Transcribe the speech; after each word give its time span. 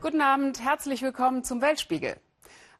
Guten 0.00 0.22
Abend, 0.22 0.60
herzlich 0.60 1.02
willkommen 1.02 1.44
zum 1.44 1.62
Weltspiegel. 1.62 2.16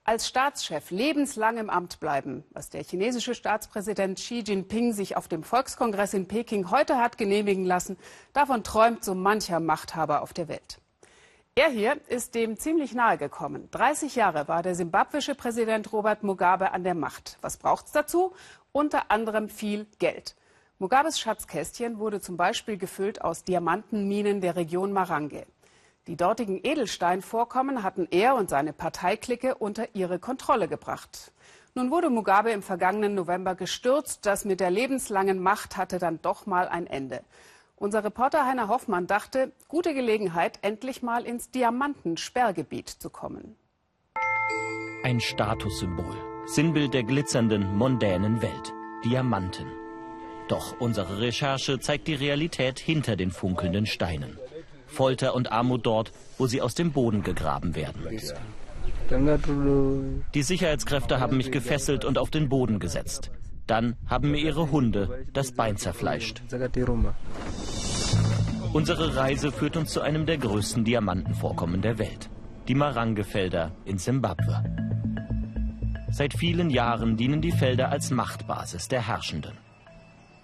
Als 0.04 0.26
Staatschef 0.26 0.90
lebenslang 0.90 1.58
im 1.58 1.70
Amt 1.70 2.00
bleiben, 2.00 2.44
was 2.50 2.70
der 2.70 2.82
chinesische 2.82 3.34
Staatspräsident 3.34 4.18
Xi 4.18 4.40
Jinping 4.40 4.92
sich 4.92 5.16
auf 5.16 5.28
dem 5.28 5.44
Volkskongress 5.44 6.14
in 6.14 6.26
Peking 6.26 6.70
heute 6.70 6.98
hat 6.98 7.18
genehmigen 7.18 7.64
lassen, 7.64 7.96
davon 8.32 8.64
träumt 8.64 9.04
so 9.04 9.14
mancher 9.14 9.60
Machthaber 9.60 10.22
auf 10.22 10.32
der 10.32 10.48
Welt. 10.48 10.80
Er 11.54 11.68
hier 11.68 12.00
ist 12.08 12.34
dem 12.34 12.56
ziemlich 12.56 12.94
nahe 12.94 13.18
gekommen. 13.18 13.68
30 13.70 14.16
Jahre 14.16 14.48
war 14.48 14.62
der 14.62 14.74
simbabwische 14.74 15.34
Präsident 15.34 15.92
Robert 15.92 16.22
Mugabe 16.22 16.72
an 16.72 16.84
der 16.84 16.94
Macht. 16.94 17.38
Was 17.42 17.56
braucht 17.56 17.86
es 17.86 17.92
dazu? 17.92 18.34
Unter 18.72 19.10
anderem 19.10 19.48
viel 19.48 19.86
Geld. 19.98 20.36
Mugabes 20.80 21.20
Schatzkästchen 21.20 21.98
wurde 21.98 22.22
zum 22.22 22.38
Beispiel 22.38 22.78
gefüllt 22.78 23.20
aus 23.20 23.44
Diamantenminen 23.44 24.40
der 24.40 24.56
Region 24.56 24.94
Marange. 24.94 25.44
Die 26.06 26.16
dortigen 26.16 26.58
Edelsteinvorkommen 26.62 27.82
hatten 27.82 28.08
er 28.10 28.34
und 28.34 28.48
seine 28.48 28.72
Parteiklicke 28.72 29.56
unter 29.56 29.94
ihre 29.94 30.18
Kontrolle 30.18 30.68
gebracht. 30.68 31.32
Nun 31.74 31.90
wurde 31.90 32.08
Mugabe 32.08 32.50
im 32.52 32.62
vergangenen 32.62 33.14
November 33.14 33.54
gestürzt. 33.54 34.24
Das 34.24 34.46
mit 34.46 34.60
der 34.60 34.70
lebenslangen 34.70 35.38
Macht 35.38 35.76
hatte 35.76 35.98
dann 35.98 36.22
doch 36.22 36.46
mal 36.46 36.66
ein 36.66 36.86
Ende. 36.86 37.24
Unser 37.76 38.02
Reporter 38.02 38.46
Heiner 38.46 38.68
Hoffmann 38.68 39.06
dachte, 39.06 39.52
gute 39.68 39.92
Gelegenheit, 39.92 40.60
endlich 40.62 41.02
mal 41.02 41.26
ins 41.26 41.50
Diamantensperrgebiet 41.50 42.88
zu 42.88 43.10
kommen. 43.10 43.54
Ein 45.04 45.20
Statussymbol, 45.20 46.16
Sinnbild 46.46 46.94
der 46.94 47.02
glitzernden, 47.02 47.76
mondänen 47.76 48.40
Welt. 48.40 48.72
Diamanten. 49.04 49.79
Doch 50.50 50.80
unsere 50.80 51.20
Recherche 51.20 51.78
zeigt 51.78 52.08
die 52.08 52.14
Realität 52.14 52.80
hinter 52.80 53.14
den 53.14 53.30
funkelnden 53.30 53.86
Steinen. 53.86 54.36
Folter 54.88 55.36
und 55.36 55.52
Armut 55.52 55.86
dort, 55.86 56.10
wo 56.38 56.48
sie 56.48 56.60
aus 56.60 56.74
dem 56.74 56.90
Boden 56.90 57.22
gegraben 57.22 57.76
werden. 57.76 58.02
Die 60.34 60.42
Sicherheitskräfte 60.42 61.20
haben 61.20 61.36
mich 61.36 61.52
gefesselt 61.52 62.04
und 62.04 62.18
auf 62.18 62.30
den 62.30 62.48
Boden 62.48 62.80
gesetzt. 62.80 63.30
Dann 63.68 63.94
haben 64.08 64.32
mir 64.32 64.38
ihre 64.38 64.72
Hunde 64.72 65.24
das 65.32 65.52
Bein 65.52 65.76
zerfleischt. 65.76 66.42
Unsere 68.72 69.14
Reise 69.14 69.52
führt 69.52 69.76
uns 69.76 69.92
zu 69.92 70.00
einem 70.00 70.26
der 70.26 70.38
größten 70.38 70.84
Diamantenvorkommen 70.84 71.80
der 71.80 71.98
Welt. 71.98 72.28
Die 72.66 72.74
Marange-Felder 72.74 73.70
in 73.84 73.98
Simbabwe. 73.98 74.64
Seit 76.10 76.34
vielen 76.34 76.70
Jahren 76.70 77.16
dienen 77.16 77.40
die 77.40 77.52
Felder 77.52 77.90
als 77.90 78.10
Machtbasis 78.10 78.88
der 78.88 79.06
Herrschenden. 79.06 79.69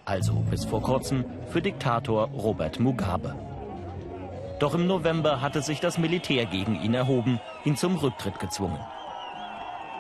Also 0.07 0.35
bis 0.51 0.65
vor 0.65 0.83
kurzem 0.83 1.25
für 1.51 1.61
Diktator 1.61 2.29
Robert 2.29 2.79
Mugabe. 2.79 3.35
Doch 4.61 4.73
im 4.75 4.87
November 4.87 5.41
hatte 5.41 5.63
sich 5.63 5.81
das 5.81 5.99
Militär 5.99 6.47
gegen 6.47 6.81
ihn 6.81 6.95
erhoben, 6.95 7.41
ihn 7.65 7.77
zum 7.77 7.97
Rücktritt 7.97 8.39
gezwungen. 8.39 8.79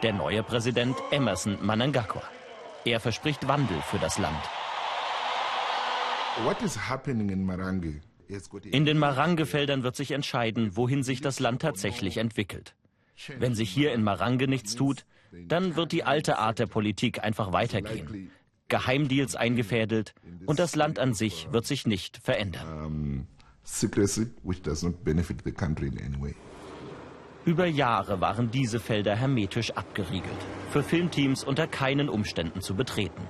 Der 0.04 0.12
neue 0.12 0.44
Präsident 0.44 0.96
Emerson 1.10 1.58
Mnangagwa. 1.60 2.22
Er 2.84 3.00
verspricht 3.00 3.48
Wandel 3.48 3.82
für 3.82 3.98
das 3.98 4.16
Land. 4.18 4.38
In 8.70 8.84
den 8.84 8.98
Marange-Feldern 8.98 9.82
wird 9.82 9.96
sich 9.96 10.12
entscheiden, 10.12 10.76
wohin 10.76 11.02
sich 11.02 11.20
das 11.20 11.40
Land 11.40 11.62
tatsächlich 11.62 12.18
entwickelt. 12.18 12.76
Wenn 13.38 13.56
sich 13.56 13.70
hier 13.70 13.92
in 13.92 14.04
Marange 14.04 14.46
nichts 14.46 14.76
tut, 14.76 15.04
dann 15.32 15.74
wird 15.74 15.90
die 15.90 16.04
alte 16.04 16.38
Art 16.38 16.60
der 16.60 16.66
Politik 16.66 17.24
einfach 17.24 17.52
weitergehen. 17.52 18.30
Geheimdeals 18.68 19.36
eingefädelt 19.36 20.14
und 20.46 20.58
das 20.58 20.74
Land 20.74 20.98
an 20.98 21.14
sich 21.14 21.48
wird 21.52 21.66
sich 21.66 21.86
nicht 21.86 22.18
verändern. 22.18 23.28
Über 27.44 27.66
Jahre 27.66 28.20
waren 28.20 28.50
diese 28.50 28.80
Felder 28.80 29.14
hermetisch 29.14 29.70
abgeriegelt, 29.72 30.46
für 30.70 30.82
Filmteams 30.82 31.44
unter 31.44 31.68
keinen 31.68 32.08
Umständen 32.08 32.60
zu 32.60 32.74
betreten. 32.74 33.22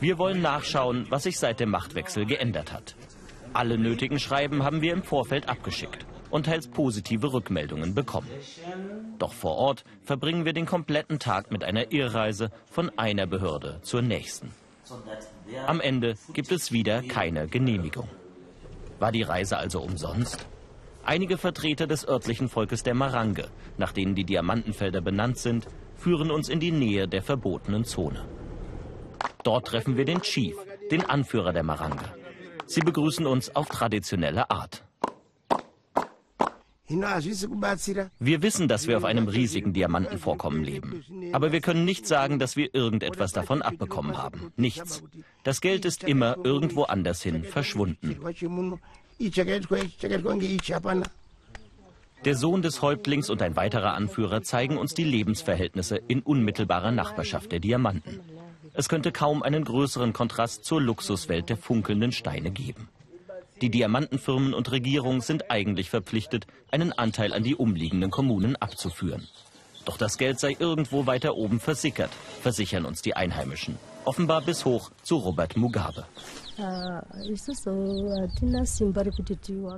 Wir 0.00 0.16
wollen 0.18 0.40
nachschauen, 0.40 1.06
was 1.10 1.24
sich 1.24 1.38
seit 1.38 1.60
dem 1.60 1.70
Machtwechsel 1.70 2.24
geändert 2.24 2.72
hat. 2.72 2.96
Alle 3.52 3.78
nötigen 3.78 4.18
Schreiben 4.18 4.64
haben 4.64 4.80
wir 4.80 4.92
im 4.92 5.02
Vorfeld 5.02 5.48
abgeschickt 5.48 6.06
und 6.34 6.46
teils 6.46 6.66
positive 6.66 7.32
Rückmeldungen 7.32 7.94
bekommen. 7.94 8.28
Doch 9.20 9.32
vor 9.32 9.54
Ort 9.54 9.84
verbringen 10.02 10.44
wir 10.44 10.52
den 10.52 10.66
kompletten 10.66 11.20
Tag 11.20 11.52
mit 11.52 11.62
einer 11.62 11.92
Irrreise 11.92 12.50
von 12.68 12.90
einer 12.98 13.28
Behörde 13.28 13.78
zur 13.82 14.02
nächsten. 14.02 14.50
Am 15.68 15.80
Ende 15.80 16.16
gibt 16.32 16.50
es 16.50 16.72
wieder 16.72 17.02
keine 17.02 17.46
Genehmigung. 17.46 18.08
War 18.98 19.12
die 19.12 19.22
Reise 19.22 19.58
also 19.58 19.80
umsonst? 19.80 20.44
Einige 21.04 21.38
Vertreter 21.38 21.86
des 21.86 22.08
örtlichen 22.08 22.48
Volkes 22.48 22.82
der 22.82 22.94
Marange, 22.94 23.46
nach 23.78 23.92
denen 23.92 24.16
die 24.16 24.24
Diamantenfelder 24.24 25.02
benannt 25.02 25.38
sind, 25.38 25.68
führen 25.94 26.32
uns 26.32 26.48
in 26.48 26.58
die 26.58 26.72
Nähe 26.72 27.06
der 27.06 27.22
verbotenen 27.22 27.84
Zone. 27.84 28.24
Dort 29.44 29.68
treffen 29.68 29.96
wir 29.96 30.04
den 30.04 30.20
Chief, 30.22 30.56
den 30.90 31.08
Anführer 31.08 31.52
der 31.52 31.62
Marange. 31.62 32.12
Sie 32.66 32.80
begrüßen 32.80 33.24
uns 33.24 33.54
auf 33.54 33.68
traditionelle 33.68 34.50
Art. 34.50 34.82
Wir 38.18 38.42
wissen, 38.42 38.68
dass 38.68 38.86
wir 38.86 38.96
auf 38.96 39.04
einem 39.04 39.28
riesigen 39.28 39.72
Diamantenvorkommen 39.72 40.62
leben. 40.64 41.04
Aber 41.32 41.52
wir 41.52 41.60
können 41.60 41.84
nicht 41.84 42.06
sagen, 42.06 42.38
dass 42.38 42.56
wir 42.56 42.74
irgendetwas 42.74 43.32
davon 43.32 43.62
abbekommen 43.62 44.16
haben. 44.18 44.52
Nichts. 44.56 45.02
Das 45.42 45.60
Geld 45.60 45.84
ist 45.84 46.04
immer 46.04 46.36
irgendwo 46.44 46.84
anders 46.84 47.22
hin 47.22 47.44
verschwunden. 47.44 48.16
Der 52.24 52.36
Sohn 52.36 52.62
des 52.62 52.80
Häuptlings 52.80 53.28
und 53.28 53.42
ein 53.42 53.54
weiterer 53.54 53.92
Anführer 53.92 54.42
zeigen 54.42 54.78
uns 54.78 54.94
die 54.94 55.04
Lebensverhältnisse 55.04 56.00
in 56.08 56.20
unmittelbarer 56.20 56.90
Nachbarschaft 56.90 57.52
der 57.52 57.60
Diamanten. 57.60 58.20
Es 58.72 58.88
könnte 58.88 59.12
kaum 59.12 59.42
einen 59.42 59.64
größeren 59.64 60.12
Kontrast 60.12 60.64
zur 60.64 60.80
Luxuswelt 60.80 61.48
der 61.48 61.56
funkelnden 61.56 62.12
Steine 62.12 62.50
geben. 62.50 62.88
Die 63.60 63.70
Diamantenfirmen 63.70 64.54
und 64.54 64.70
Regierung 64.72 65.20
sind 65.20 65.50
eigentlich 65.50 65.90
verpflichtet, 65.90 66.46
einen 66.70 66.92
Anteil 66.92 67.32
an 67.32 67.42
die 67.42 67.54
umliegenden 67.54 68.10
Kommunen 68.10 68.56
abzuführen. 68.56 69.26
Doch 69.84 69.96
das 69.96 70.18
Geld 70.18 70.40
sei 70.40 70.56
irgendwo 70.58 71.06
weiter 71.06 71.36
oben 71.36 71.60
versickert, 71.60 72.10
versichern 72.40 72.84
uns 72.84 73.02
die 73.02 73.14
Einheimischen. 73.16 73.76
Offenbar 74.04 74.42
bis 74.42 74.64
hoch 74.64 74.90
zu 75.02 75.16
Robert 75.16 75.56
Mugabe. 75.56 76.04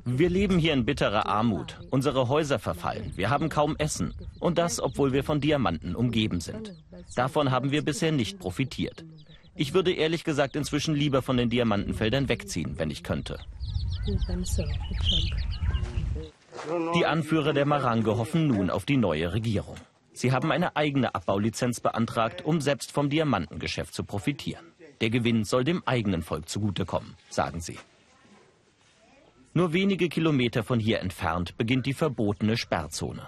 Wir 0.04 0.30
leben 0.30 0.58
hier 0.58 0.72
in 0.72 0.84
bitterer 0.84 1.26
Armut. 1.26 1.78
Unsere 1.90 2.28
Häuser 2.28 2.58
verfallen. 2.58 3.12
Wir 3.16 3.30
haben 3.30 3.48
kaum 3.48 3.76
Essen. 3.78 4.14
Und 4.40 4.58
das, 4.58 4.80
obwohl 4.80 5.12
wir 5.12 5.24
von 5.24 5.40
Diamanten 5.40 5.94
umgeben 5.94 6.40
sind. 6.40 6.74
Davon 7.14 7.50
haben 7.50 7.70
wir 7.70 7.84
bisher 7.84 8.12
nicht 8.12 8.38
profitiert. 8.38 9.04
Ich 9.56 9.72
würde 9.72 9.92
ehrlich 9.92 10.24
gesagt 10.24 10.54
inzwischen 10.54 10.94
lieber 10.94 11.22
von 11.22 11.36
den 11.36 11.50
Diamantenfeldern 11.50 12.28
wegziehen, 12.28 12.78
wenn 12.78 12.90
ich 12.90 13.02
könnte. 13.02 13.38
Die 16.94 17.06
Anführer 17.06 17.52
der 17.52 17.66
Marange 17.66 18.16
hoffen 18.16 18.46
nun 18.46 18.70
auf 18.70 18.84
die 18.84 18.96
neue 18.96 19.32
Regierung. 19.32 19.76
Sie 20.12 20.32
haben 20.32 20.52
eine 20.52 20.76
eigene 20.76 21.14
Abbaulizenz 21.14 21.80
beantragt, 21.80 22.44
um 22.44 22.60
selbst 22.60 22.92
vom 22.92 23.10
Diamantengeschäft 23.10 23.92
zu 23.94 24.04
profitieren. 24.04 24.64
Der 25.00 25.10
Gewinn 25.10 25.44
soll 25.44 25.64
dem 25.64 25.82
eigenen 25.86 26.22
Volk 26.22 26.48
zugutekommen, 26.48 27.14
sagen 27.28 27.60
sie. 27.60 27.78
Nur 29.52 29.72
wenige 29.72 30.08
Kilometer 30.08 30.64
von 30.64 30.80
hier 30.80 31.00
entfernt 31.00 31.56
beginnt 31.56 31.86
die 31.86 31.94
verbotene 31.94 32.56
Sperrzone. 32.56 33.26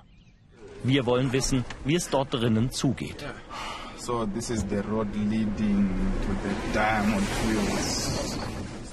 Wir 0.82 1.06
wollen 1.06 1.32
wissen, 1.32 1.64
wie 1.84 1.96
es 1.96 2.08
dort 2.08 2.32
drinnen 2.32 2.70
zugeht. 2.70 3.26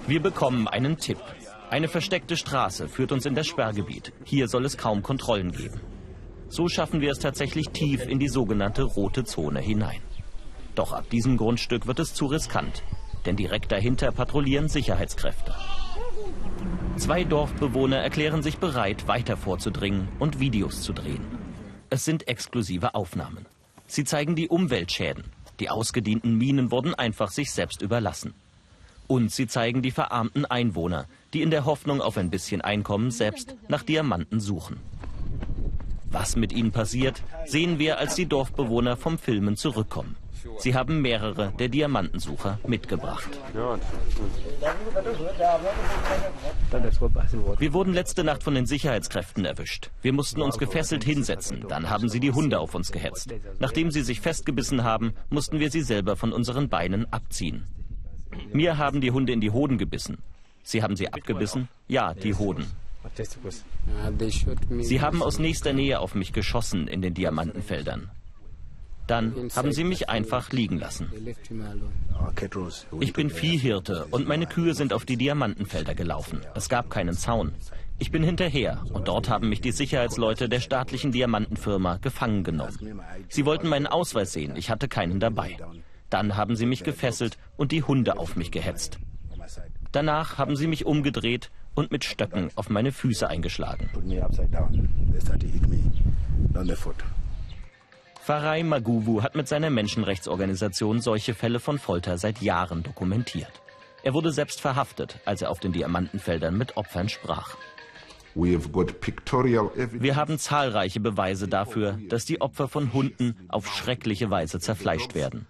Wir 0.08 0.22
bekommen 0.22 0.68
einen 0.68 0.98
Tipp. 0.98 1.20
Eine 1.70 1.88
versteckte 1.88 2.36
Straße 2.36 2.90
führt 2.90 3.14
uns 3.14 3.26
in 3.26 3.34
das 3.34 3.48
Sperrgebiet. 3.48 4.12
Hier 4.26 4.50
soll 4.50 4.66
es 4.66 4.78
kaum 4.78 5.04
Kontrollen 5.04 5.54
geben. 5.54 5.80
So 6.50 6.68
schaffen 6.68 7.00
wir 7.00 7.12
es 7.12 7.20
tatsächlich 7.20 7.70
tief 7.70 8.06
in 8.06 8.20
die 8.20 8.28
sogenannte 8.28 8.84
rote 8.84 9.24
Zone 9.24 9.62
hinein. 9.62 10.02
Doch 10.76 10.92
ab 10.92 11.10
diesem 11.10 11.38
Grundstück 11.38 11.88
wird 11.88 12.00
es 12.00 12.14
zu 12.14 12.26
riskant, 12.26 12.84
denn 13.26 13.38
direkt 13.38 13.72
dahinter 13.72 14.12
patrouillieren 14.12 14.68
Sicherheitskräfte. 14.68 15.56
Zwei 16.98 17.24
Dorfbewohner 17.24 18.00
erklären 18.00 18.44
sich 18.44 18.58
bereit, 18.58 19.08
weiter 19.08 19.38
vorzudringen 19.38 20.10
und 20.20 20.42
Videos 20.42 20.82
zu 20.82 20.92
drehen. 20.92 21.26
Es 21.90 22.04
sind 22.04 22.28
exklusive 22.28 22.96
Aufnahmen. 22.96 23.46
Sie 23.88 24.04
zeigen 24.04 24.36
die 24.36 24.48
Umweltschäden. 24.48 25.24
Die 25.60 25.70
ausgedienten 25.70 26.38
Minen 26.38 26.72
wurden 26.72 26.94
einfach 26.94 27.32
sich 27.32 27.52
selbst 27.52 27.82
überlassen. 27.82 28.34
Und 29.08 29.32
sie 29.32 29.48
zeigen 29.48 29.82
die 29.82 29.92
verarmten 29.92 30.46
Einwohner, 30.46 31.06
die 31.34 31.42
in 31.42 31.52
der 31.52 31.66
Hoffnung 31.66 32.02
auf 32.02 32.18
ein 32.18 32.30
bisschen 32.30 32.62
Einkommen 32.62 33.12
selbst 33.12 33.56
nach 33.68 33.84
Diamanten 33.84 34.40
suchen. 34.40 34.78
Was 36.10 36.36
mit 36.36 36.54
ihnen 36.54 36.72
passiert, 36.72 37.22
sehen 37.46 37.78
wir, 37.78 38.00
als 38.00 38.16
die 38.16 38.26
Dorfbewohner 38.26 38.98
vom 38.98 39.18
Filmen 39.18 39.58
zurückkommen. 39.58 40.16
Sie 40.60 40.76
haben 40.76 41.02
mehrere 41.02 41.54
der 41.60 41.70
Diamantensucher 41.70 42.60
mitgebracht. 42.66 43.30
Wir 47.60 47.74
wurden 47.74 47.94
letzte 47.94 48.24
Nacht 48.24 48.44
von 48.44 48.56
den 48.56 48.66
Sicherheitskräften 48.66 49.46
erwischt. 49.46 49.90
Wir 50.02 50.14
mussten 50.14 50.42
uns 50.42 50.58
gefesselt 50.58 51.04
hinsetzen. 51.04 51.66
Dann 51.68 51.90
haben 51.90 52.10
sie 52.10 52.20
die 52.20 52.32
Hunde 52.32 52.60
auf 52.60 52.76
uns 52.76 52.92
gehetzt. 52.92 53.34
Nachdem 53.60 53.92
sie 53.92 54.02
sich 54.02 54.22
festgebissen 54.22 54.84
haben, 54.84 55.14
mussten 55.30 55.60
wir 55.60 55.72
sie 55.72 55.82
selber 55.82 56.16
von 56.16 56.32
unseren 56.32 56.70
Beinen 56.70 57.12
abziehen. 57.12 57.66
Mir 58.52 58.78
haben 58.78 59.02
die 59.02 59.12
Hunde 59.12 59.34
in 59.34 59.42
die 59.42 59.52
Hoden 59.52 59.78
gebissen. 59.78 60.18
Sie 60.64 60.82
haben 60.82 60.96
sie 60.96 61.12
abgebissen? 61.12 61.70
Ja, 61.88 62.14
die 62.14 62.34
Hoden. 62.34 62.66
Sie 64.80 65.02
haben 65.02 65.22
aus 65.22 65.40
nächster 65.40 65.74
Nähe 65.74 66.00
auf 66.00 66.16
mich 66.16 66.34
geschossen 66.34 66.88
in 66.88 67.02
den 67.02 67.14
Diamantenfeldern. 67.14 68.10
Dann 69.08 69.50
haben 69.56 69.72
sie 69.72 69.84
mich 69.84 70.10
einfach 70.10 70.52
liegen 70.52 70.80
lassen. 70.80 71.12
Ich 73.00 73.14
bin 73.14 73.30
Viehhirte 73.30 74.06
und 74.12 74.28
meine 74.28 74.48
Kühe 74.48 74.74
sind 74.74 74.94
auf 74.94 75.06
die 75.06 75.18
Diamantenfelder 75.18 75.94
gelaufen. 75.94 76.42
Es 76.56 76.70
gab 76.70 76.90
keinen 76.90 77.14
Zaun. 77.14 77.54
Ich 77.98 78.12
bin 78.12 78.24
hinterher 78.24 78.84
und 78.92 79.08
dort 79.08 79.30
haben 79.30 79.48
mich 79.48 79.62
die 79.62 79.72
Sicherheitsleute 79.72 80.50
der 80.50 80.60
staatlichen 80.60 81.12
Diamantenfirma 81.12 81.98
gefangen 81.98 82.44
genommen. 82.44 83.02
Sie 83.30 83.46
wollten 83.46 83.70
meinen 83.70 83.88
Ausweis 83.88 84.34
sehen, 84.34 84.56
ich 84.58 84.70
hatte 84.70 84.88
keinen 84.88 85.20
dabei. 85.20 85.58
Dann 86.10 86.36
haben 86.36 86.56
sie 86.56 86.66
mich 86.66 86.84
gefesselt 86.84 87.38
und 87.58 87.72
die 87.72 87.84
Hunde 87.84 88.18
auf 88.18 88.36
mich 88.36 88.52
gehetzt. 88.52 89.00
Danach 89.92 90.38
haben 90.38 90.56
sie 90.58 90.68
mich 90.68 90.86
umgedreht 90.86 91.52
und 91.74 91.92
mit 91.92 92.04
Stöcken 92.04 92.50
auf 92.56 92.70
meine 92.70 92.92
Füße 92.92 93.28
eingeschlagen. 93.28 93.90
Farai 98.26 98.64
Maguwu 98.64 99.22
hat 99.22 99.36
mit 99.36 99.48
seiner 99.48 99.70
Menschenrechtsorganisation 99.70 101.00
solche 101.00 101.36
Fälle 101.36 101.60
von 101.60 101.78
Folter 101.78 102.18
seit 102.18 102.42
Jahren 102.42 102.82
dokumentiert. 102.82 103.62
Er 104.02 104.16
wurde 104.16 104.32
selbst 104.32 104.62
verhaftet, 104.62 105.20
als 105.26 105.44
er 105.44 105.52
auf 105.52 105.60
den 105.60 105.74
Diamantenfeldern 105.74 106.58
mit 106.58 106.76
Opfern 106.76 107.08
sprach. 107.08 107.56
Wir 108.34 110.16
haben 110.16 110.40
zahlreiche 110.40 111.00
Beweise 111.00 111.48
dafür, 111.48 112.00
dass 112.10 112.26
die 112.26 112.42
Opfer 112.42 112.68
von 112.68 112.94
Hunden 112.94 113.36
auf 113.48 113.68
schreckliche 113.68 114.32
Weise 114.32 114.60
zerfleischt 114.60 115.14
werden. 115.14 115.46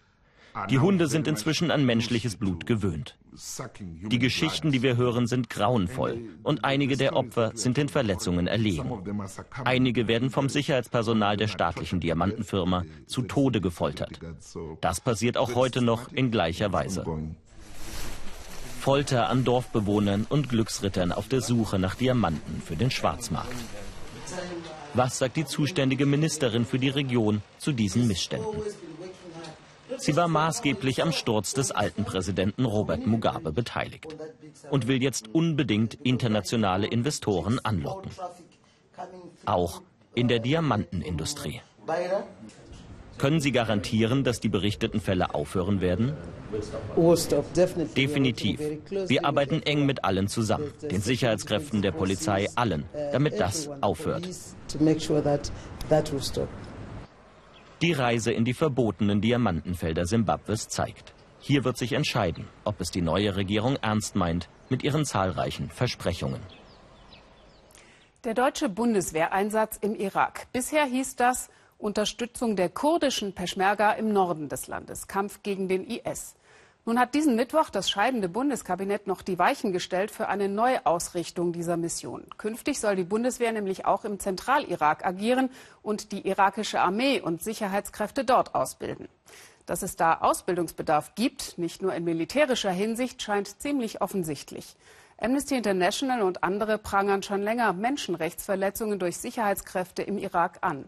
Die 0.70 0.80
Hunde 0.80 1.08
sind 1.08 1.30
inzwischen 1.30 1.72
an 1.72 1.86
menschliches 1.86 2.36
Blut 2.36 2.66
gewöhnt. 2.66 3.16
Die 3.38 4.20
Geschichten, 4.20 4.72
die 4.72 4.82
wir 4.82 4.98
hören, 4.98 5.28
sind 5.28 5.50
grauenvoll 5.50 6.22
und 6.44 6.64
einige 6.64 6.98
der 6.98 7.16
Opfer 7.16 7.52
sind 7.56 7.78
den 7.78 7.90
Verletzungen 7.90 8.48
erlegen. 8.48 8.92
Einige 9.64 10.08
werden 10.08 10.30
vom 10.30 10.50
Sicherheitspersonal 10.50 11.38
der 11.38 11.48
staatlichen 11.48 12.00
Diamantenfirma 12.00 12.86
zu 13.08 13.24
Tode 13.24 13.62
gefoltert. 13.62 14.20
Das 14.82 15.02
passiert 15.02 15.38
auch 15.38 15.56
heute 15.56 15.82
noch 15.82 16.12
in 16.12 16.32
gleicher 16.32 16.72
Weise. 16.72 17.06
Folter 18.80 19.30
an 19.30 19.44
Dorfbewohnern 19.44 20.28
und 20.30 20.50
Glücksrittern 20.50 21.12
auf 21.12 21.28
der 21.28 21.42
Suche 21.42 21.80
nach 21.80 21.96
Diamanten 21.96 22.62
für 22.62 22.76
den 22.76 22.92
Schwarzmarkt. 22.92 23.56
Was 24.94 25.18
sagt 25.18 25.38
die 25.38 25.46
zuständige 25.46 26.06
Ministerin 26.06 26.66
für 26.66 26.80
die 26.80 26.90
Region 26.90 27.42
zu 27.58 27.72
diesen 27.72 28.08
Missständen? 28.08 28.62
Sie 29.98 30.16
war 30.16 30.28
maßgeblich 30.28 31.02
am 31.02 31.12
Sturz 31.12 31.54
des 31.54 31.72
alten 31.72 32.06
Präsidenten 32.06 32.66
Robert 32.66 33.06
Mugabe 33.06 33.52
beteiligt 33.52 34.16
und 34.70 34.88
will 34.88 35.02
jetzt 35.02 35.34
unbedingt 35.34 35.96
internationale 35.96 36.88
Investoren 36.88 37.60
anlocken. 37.64 38.12
Auch 39.46 39.82
in 40.14 40.28
der 40.28 40.40
Diamantenindustrie. 40.40 41.62
Können 43.18 43.40
Sie 43.40 43.52
garantieren, 43.54 44.24
dass 44.26 44.42
die 44.42 44.50
berichteten 44.50 45.00
Fälle 45.00 45.34
aufhören 45.34 45.80
werden? 45.80 46.14
Definitiv. 47.96 48.60
Wir 49.08 49.26
arbeiten 49.26 49.62
eng 49.64 49.86
mit 49.86 50.04
allen 50.04 50.28
zusammen, 50.28 50.72
den 50.82 51.02
Sicherheitskräften, 51.02 51.82
der 51.82 51.92
Polizei, 51.92 52.48
allen, 52.56 52.86
damit 53.14 53.40
das 53.40 53.70
aufhört. 53.82 54.28
Die 57.86 57.94
Reise 57.94 58.32
in 58.32 58.46
die 58.46 58.56
verbotenen 58.56 59.22
Diamantenfelder 59.22 60.08
Simbabwes 60.08 60.70
zeigt. 60.70 61.14
Hier 61.40 61.64
wird 61.66 61.78
sich 61.78 61.94
entscheiden, 61.94 62.48
ob 62.64 62.82
es 62.82 62.90
die 62.90 63.04
neue 63.04 63.36
Regierung 63.36 63.76
ernst 63.76 64.16
meint 64.16 64.50
mit 64.70 64.84
ihren 64.84 65.06
zahlreichen 65.06 65.70
Versprechungen. 65.70 66.42
Der 68.24 68.34
deutsche 68.34 68.70
Bundeswehreinsatz 68.70 69.78
im 69.80 69.94
Irak. 69.94 70.48
Bisher 70.52 70.86
hieß 70.86 71.16
das 71.16 71.52
Unterstützung 71.78 72.56
der 72.56 72.70
kurdischen 72.70 73.36
Peschmerga 73.36 73.92
im 73.92 74.12
Norden 74.12 74.50
des 74.50 74.66
Landes, 74.66 75.08
Kampf 75.08 75.44
gegen 75.44 75.68
den 75.68 75.86
IS. 75.86 76.36
Nun 76.88 77.00
hat 77.00 77.16
diesen 77.16 77.36
Mittwoch 77.36 77.72
das 77.72 77.90
scheidende 77.90 78.30
Bundeskabinett 78.30 79.08
noch 79.08 79.24
die 79.24 79.40
Weichen 79.40 79.74
gestellt 79.74 80.12
für 80.12 80.28
eine 80.28 80.48
Neuausrichtung 80.48 81.52
dieser 81.52 81.78
Mission. 81.78 82.28
Künftig 82.38 82.80
soll 82.80 82.96
die 82.96 83.04
Bundeswehr 83.04 83.52
nämlich 83.52 83.88
auch 83.88 84.06
im 84.06 84.20
Zentralirak 84.20 85.04
agieren 85.04 85.50
und 85.82 86.12
die 86.12 86.28
irakische 86.28 86.82
Armee 86.82 87.22
und 87.22 87.42
Sicherheitskräfte 87.42 88.24
dort 88.24 88.54
ausbilden. 88.54 89.08
Dass 89.66 89.82
es 89.82 89.96
da 89.96 90.20
Ausbildungsbedarf 90.20 91.16
gibt, 91.16 91.58
nicht 91.58 91.82
nur 91.82 91.92
in 91.96 92.04
militärischer 92.04 92.70
Hinsicht, 92.70 93.20
scheint 93.24 93.60
ziemlich 93.60 94.02
offensichtlich. 94.02 94.76
Amnesty 95.18 95.56
International 95.56 96.22
und 96.22 96.44
andere 96.44 96.78
prangern 96.78 97.24
schon 97.24 97.42
länger 97.42 97.74
Menschenrechtsverletzungen 97.74 99.00
durch 99.00 99.18
Sicherheitskräfte 99.18 100.04
im 100.04 100.20
Irak 100.20 100.60
an. 100.62 100.86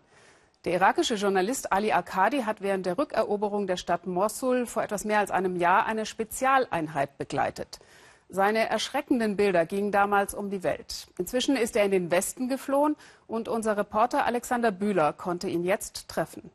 Der 0.68 0.74
irakische 0.74 1.16
Journalist 1.16 1.72
Ali 1.72 1.94
Akkadi 1.94 2.42
hat 2.42 2.60
während 2.60 2.86
der 2.86 2.98
Rückeroberung 2.98 3.68
der 3.68 3.78
Stadt 3.78 4.06
Mosul 4.06 4.66
vor 4.66 4.84
etwas 4.84 5.06
mehr 5.06 5.20
als 5.20 5.32
einem 5.32 5.56
Jahr 5.56 5.86
eine 5.86 6.06
Spezialeinheit 6.06 7.18
begleitet. 7.18 7.80
Seine 8.28 8.68
erschreckenden 8.68 9.38
Bilder 9.38 9.66
gingen 9.66 9.94
damals 9.94 10.34
um 10.34 10.50
die 10.50 10.64
Welt. 10.64 11.08
Inzwischen 11.18 11.56
ist 11.56 11.78
er 11.78 11.86
in 11.86 11.92
den 11.92 12.12
Westen 12.12 12.50
geflohen 12.50 12.98
und 13.28 13.48
unser 13.48 13.78
Reporter 13.78 14.26
Alexander 14.26 14.72
Bühler 14.72 15.14
konnte 15.14 15.48
ihn 15.48 15.64
jetzt 15.64 16.10
treffen. 16.10 16.52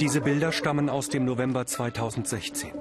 Diese 0.00 0.22
Bilder 0.22 0.52
stammen 0.52 0.88
aus 0.88 1.10
dem 1.10 1.26
November 1.26 1.66
2016. 1.66 2.72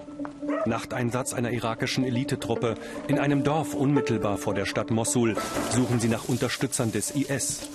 Nachteinsatz 0.66 1.34
einer 1.34 1.52
irakischen 1.52 2.06
Elitetruppe. 2.06 2.76
In 3.10 3.20
einem 3.20 3.44
Dorf 3.44 3.74
unmittelbar 3.74 4.38
vor 4.38 4.54
der 4.54 4.66
Stadt 4.66 4.92
Mosul 4.92 5.36
suchen 5.72 6.00
sie 6.00 6.08
nach 6.08 6.30
Unterstützern 6.30 6.94
des 6.94 7.12
IS. 7.12 7.68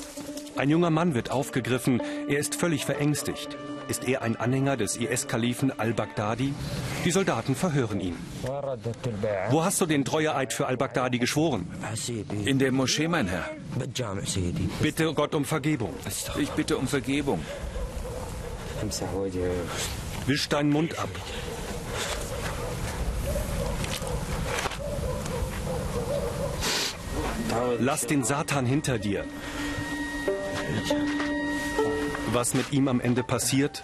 Ein 0.59 0.71
junger 0.71 0.91
Mann 0.91 1.15
wird 1.15 1.31
aufgegriffen. 1.31 2.03
Er 2.29 2.39
ist 2.39 2.57
völlig 2.57 2.85
verängstigt. 2.85 3.57
Ist 3.87 4.09
er 4.09 4.23
ein 4.23 4.35
Anhänger 4.35 4.77
des 4.77 4.97
IS-Kalifen 4.97 5.79
al-Baghdadi? 5.79 6.53
Die 7.05 7.11
Soldaten 7.13 7.55
verhören 7.55 8.01
ihn. 8.01 8.17
Wo 9.51 9.65
hast 9.65 9.81
du 9.81 9.87
den 9.87 10.05
Treueeid 10.05 10.53
für 10.53 10.67
al-Baghdadi 10.67 11.21
geschworen? 11.21 11.69
In 12.45 12.59
der 12.59 12.73
Moschee, 12.73 13.07
mein 13.07 13.29
Herr. 13.29 13.49
Bitte 14.83 15.15
Gott 15.15 15.37
um 15.37 15.45
Vergebung. 15.45 15.95
Ich 16.39 16.51
bitte 16.51 16.77
um 16.77 16.89
Vergebung. 16.89 17.41
Wisch 20.27 20.49
deinen 20.49 20.71
Mund 20.71 20.99
ab. 20.99 21.09
Lass 27.79 28.07
den 28.07 28.25
Satan 28.25 28.67
hinter 28.67 28.99
dir. 28.99 29.25
Was 32.33 32.55
mit 32.55 32.73
ihm 32.73 32.89
am 32.89 33.01
Ende 33.01 33.23
passiert? 33.23 33.83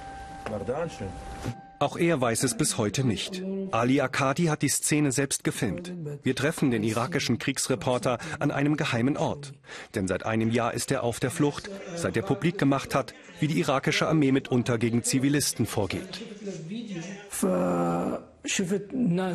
Auch 1.78 1.96
er 1.96 2.20
weiß 2.20 2.44
es 2.44 2.56
bis 2.56 2.78
heute 2.78 3.04
nicht. 3.04 3.42
Ali 3.70 4.00
Akadi 4.00 4.44
hat 4.46 4.62
die 4.62 4.68
Szene 4.68 5.12
selbst 5.12 5.44
gefilmt. 5.44 5.92
Wir 6.22 6.34
treffen 6.34 6.70
den 6.70 6.84
irakischen 6.84 7.38
Kriegsreporter 7.38 8.18
an 8.38 8.50
einem 8.50 8.76
geheimen 8.76 9.16
Ort. 9.16 9.52
Denn 9.94 10.06
seit 10.06 10.24
einem 10.24 10.50
Jahr 10.50 10.72
ist 10.72 10.92
er 10.92 11.02
auf 11.02 11.20
der 11.20 11.30
Flucht, 11.30 11.70
seit 11.96 12.16
er 12.16 12.22
publik 12.22 12.58
gemacht 12.58 12.94
hat, 12.94 13.14
wie 13.40 13.48
die 13.48 13.58
irakische 13.58 14.08
Armee 14.08 14.32
mitunter 14.32 14.78
gegen 14.78 15.02
Zivilisten 15.02 15.66
vorgeht. 15.66 16.22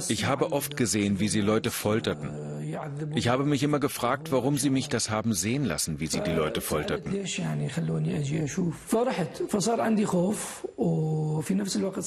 Ich 0.08 0.26
habe 0.26 0.52
oft 0.52 0.78
gesehen, 0.78 1.20
wie 1.20 1.28
sie 1.28 1.42
Leute 1.42 1.72
folterten. 1.72 2.30
Ich 3.16 3.28
habe 3.28 3.46
mich 3.46 3.64
immer 3.64 3.80
gefragt, 3.80 4.32
warum 4.32 4.58
sie 4.58 4.70
mich 4.70 4.90
das 4.90 5.10
haben 5.10 5.34
sehen 5.34 5.66
lassen, 5.66 6.00
wie 6.00 6.08
sie 6.08 6.22
die 6.22 6.32
Leute 6.32 6.62
folterten. 6.62 7.14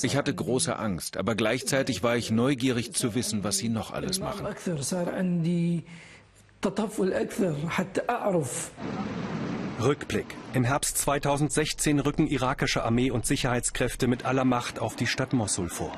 Ich 0.02 0.16
hatte 0.16 0.34
große 0.34 0.76
Angst, 0.78 1.16
aber 1.16 1.34
gleichzeitig 1.34 2.02
war 2.02 2.16
ich 2.16 2.30
neugierig 2.30 2.92
zu 2.92 3.14
wissen, 3.14 3.44
was 3.44 3.58
sie 3.58 3.68
noch 3.68 3.92
alles 3.92 4.20
machen. 4.20 4.46
Rückblick. 9.80 10.26
Im 10.54 10.64
Herbst 10.64 10.96
2016 10.98 11.98
rücken 11.98 12.28
irakische 12.28 12.84
Armee 12.84 13.10
und 13.10 13.26
Sicherheitskräfte 13.26 14.06
mit 14.06 14.24
aller 14.24 14.44
Macht 14.44 14.78
auf 14.78 14.94
die 14.94 15.08
Stadt 15.08 15.32
Mosul 15.32 15.68
vor. 15.68 15.92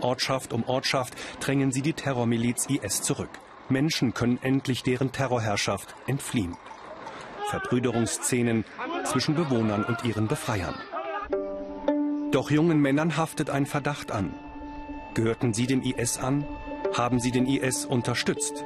Ortschaft 0.00 0.52
um 0.52 0.62
Ortschaft 0.64 1.14
drängen 1.40 1.72
sie 1.72 1.82
die 1.82 1.94
Terrormiliz 1.94 2.66
IS 2.66 3.02
zurück. 3.02 3.30
Menschen 3.70 4.14
können 4.14 4.38
endlich 4.42 4.82
deren 4.82 5.12
Terrorherrschaft 5.12 5.94
entfliehen. 6.06 6.56
Verbrüderungsszenen 7.50 8.64
zwischen 9.04 9.34
Bewohnern 9.34 9.84
und 9.84 10.04
ihren 10.04 10.26
Befreiern. 10.26 10.74
Doch 12.32 12.50
jungen 12.50 12.80
Männern 12.80 13.16
haftet 13.16 13.50
ein 13.50 13.66
Verdacht 13.66 14.10
an. 14.10 14.34
Gehörten 15.14 15.54
sie 15.54 15.66
dem 15.66 15.82
IS 15.82 16.18
an? 16.18 16.44
Haben 16.94 17.20
sie 17.20 17.30
den 17.30 17.46
IS 17.46 17.86
unterstützt? 17.86 18.64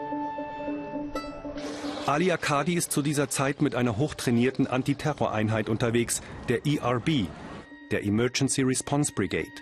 Ali 2.06 2.32
Akadi 2.32 2.74
ist 2.74 2.90
zu 2.90 3.02
dieser 3.02 3.28
Zeit 3.28 3.62
mit 3.62 3.74
einer 3.74 3.96
hochtrainierten 3.96 4.66
Antiterroreinheit 4.66 5.68
unterwegs, 5.68 6.22
der 6.48 6.66
ERB, 6.66 7.28
der 7.90 8.04
Emergency 8.04 8.62
Response 8.62 9.12
Brigade. 9.12 9.52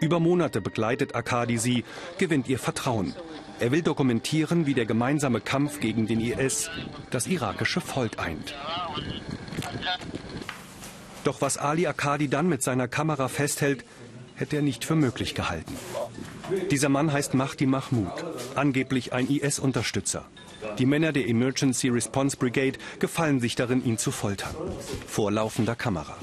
Über 0.00 0.20
Monate 0.20 0.60
begleitet 0.60 1.14
Akadi 1.14 1.58
sie, 1.58 1.84
gewinnt 2.18 2.48
ihr 2.48 2.58
Vertrauen. 2.58 3.14
Er 3.62 3.70
will 3.70 3.82
dokumentieren, 3.82 4.66
wie 4.66 4.74
der 4.74 4.86
gemeinsame 4.86 5.40
Kampf 5.40 5.78
gegen 5.78 6.08
den 6.08 6.20
IS 6.20 6.68
das 7.10 7.28
irakische 7.28 7.80
Volk 7.80 8.18
eint. 8.18 8.56
Doch 11.22 11.40
was 11.40 11.58
Ali 11.58 11.86
Akadi 11.86 12.26
dann 12.26 12.48
mit 12.48 12.64
seiner 12.64 12.88
Kamera 12.88 13.28
festhält, 13.28 13.84
hätte 14.34 14.56
er 14.56 14.62
nicht 14.62 14.84
für 14.84 14.96
möglich 14.96 15.36
gehalten. 15.36 15.76
Dieser 16.72 16.88
Mann 16.88 17.12
heißt 17.12 17.34
Mahdi 17.34 17.66
Mahmoud, 17.66 18.24
angeblich 18.56 19.12
ein 19.12 19.28
IS-Unterstützer. 19.28 20.24
Die 20.78 20.86
Männer 20.86 21.12
der 21.12 21.28
Emergency 21.28 21.88
Response 21.88 22.36
Brigade 22.36 22.80
gefallen 22.98 23.38
sich 23.38 23.54
darin, 23.54 23.84
ihn 23.84 23.96
zu 23.96 24.10
foltern. 24.10 24.56
Vor 25.06 25.30
laufender 25.30 25.76
Kamera. 25.76 26.16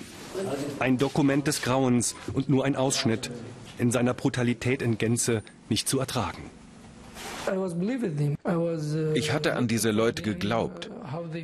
Ein 0.79 0.98
Dokument 0.98 1.48
des 1.48 1.62
Grauens 1.62 2.17
und 2.34 2.50
nur 2.50 2.65
ein 2.65 2.75
Ausschnitt, 2.75 3.31
in 3.77 3.91
seiner 3.91 4.13
Brutalität 4.13 4.81
in 4.81 4.98
Gänze 4.98 5.41
nicht 5.69 5.88
zu 5.88 6.00
ertragen. 6.00 6.59
Ich 9.15 9.32
hatte 9.34 9.56
an 9.56 9.68
diese 9.68 9.91
Leute 9.91 10.22
geglaubt. 10.22 10.89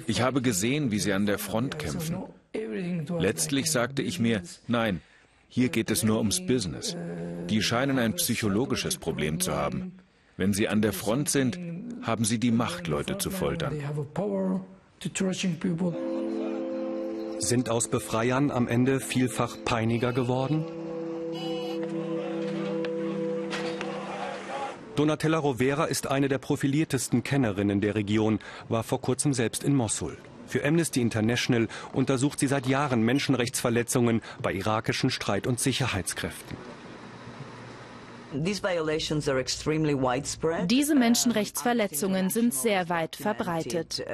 Ich 0.07 0.21
habe 0.21 0.41
gesehen, 0.41 0.91
wie 0.91 0.99
sie 0.99 1.13
an 1.13 1.25
der 1.25 1.39
Front 1.39 1.79
kämpfen. 1.79 2.17
Letztlich 3.19 3.71
sagte 3.71 4.01
ich 4.01 4.19
mir, 4.19 4.41
nein, 4.67 5.01
hier 5.47 5.69
geht 5.69 5.91
es 5.91 6.03
nur 6.03 6.17
ums 6.17 6.45
Business. 6.45 6.95
Die 7.49 7.61
scheinen 7.61 7.99
ein 7.99 8.13
psychologisches 8.13 8.97
Problem 8.97 9.39
zu 9.39 9.53
haben. 9.53 9.93
Wenn 10.37 10.53
sie 10.53 10.67
an 10.67 10.81
der 10.81 10.93
Front 10.93 11.29
sind, 11.29 11.57
haben 12.01 12.25
sie 12.25 12.39
die 12.39 12.51
Macht, 12.51 12.87
Leute 12.87 13.17
zu 13.17 13.29
foltern. 13.31 13.73
Sind 17.39 17.69
aus 17.69 17.87
Befreiern 17.89 18.51
am 18.51 18.67
Ende 18.67 18.99
vielfach 18.99 19.57
Peiniger 19.63 20.13
geworden? 20.13 20.65
Donatella 24.95 25.39
Rovera 25.39 25.85
ist 25.85 26.07
eine 26.07 26.29
der 26.29 26.37
profiliertesten 26.37 27.21
Kennerinnen 27.21 27.81
der 27.81 27.95
Region, 27.95 28.39
war 28.69 28.81
vor 28.81 29.01
kurzem 29.01 29.33
selbst 29.33 29.61
in 29.61 29.75
Mossul. 29.75 30.17
Für 30.47 30.63
Amnesty 30.63 31.01
International 31.01 31.67
untersucht 31.91 32.39
sie 32.39 32.47
seit 32.47 32.65
Jahren 32.65 33.01
Menschenrechtsverletzungen 33.01 34.21
bei 34.41 34.53
irakischen 34.53 35.09
Streit- 35.09 35.47
und 35.47 35.59
Sicherheitskräften. 35.59 36.55
Diese 38.33 38.65
Menschenrechtsverletzungen 40.95 42.29
sind 42.29 42.53
sehr 42.53 42.89
weit 42.89 43.15
verbreitet. 43.15 44.05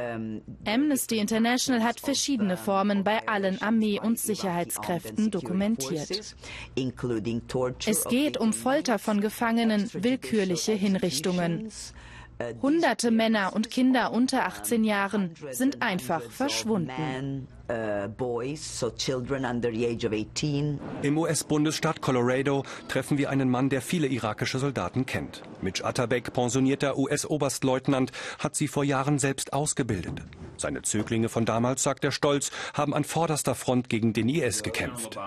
Amnesty 0.65 1.18
International 1.18 1.84
hat 1.84 2.00
verschiedene 2.00 2.58
Formen 2.58 3.03
bei 3.03 3.27
allen 3.27 3.62
Armee- 3.62 4.00
und 4.00 4.20
Sicherheitskräften 4.20 5.32
dokumentiert. 5.32 6.36
Es 7.86 8.06
geht 8.06 8.38
um 8.38 8.53
Folter 8.53 9.00
von 9.00 9.22
Gefangenen, 9.22 9.89
willkürliche 9.94 10.74
Hinrichtungen. 10.74 11.70
Hunderte 12.62 13.12
Männer 13.12 13.53
und 13.53 13.70
Kinder 13.70 14.12
unter 14.12 14.46
18 14.46 14.84
Jahren 14.84 15.32
sind 15.51 15.82
einfach 15.82 16.24
verschwunden. 16.24 17.48
Im 21.01 21.17
US-Bundesstaat 21.17 22.01
Colorado 22.01 22.63
treffen 22.87 23.17
wir 23.17 23.29
einen 23.29 23.49
Mann, 23.49 23.69
der 23.69 23.81
viele 23.81 24.07
irakische 24.07 24.59
Soldaten 24.59 25.05
kennt. 25.05 25.43
Mitch 25.61 25.83
Atterbeck, 25.83 26.33
pensionierter 26.33 26.97
US-Oberstleutnant, 26.97 28.11
hat 28.39 28.55
sie 28.55 28.67
vor 28.67 28.83
Jahren 28.83 29.19
selbst 29.19 29.53
ausgebildet. 29.53 30.21
Seine 30.57 30.81
Zöglinge 30.81 31.29
von 31.29 31.45
damals, 31.45 31.81
sagt 31.83 32.03
er 32.03 32.11
stolz, 32.11 32.51
haben 32.73 32.93
an 32.93 33.03
vorderster 33.03 33.55
Front 33.55 33.89
gegen 33.89 34.13
den 34.13 34.27
IS 34.29 34.63
gekämpft. 34.63 35.17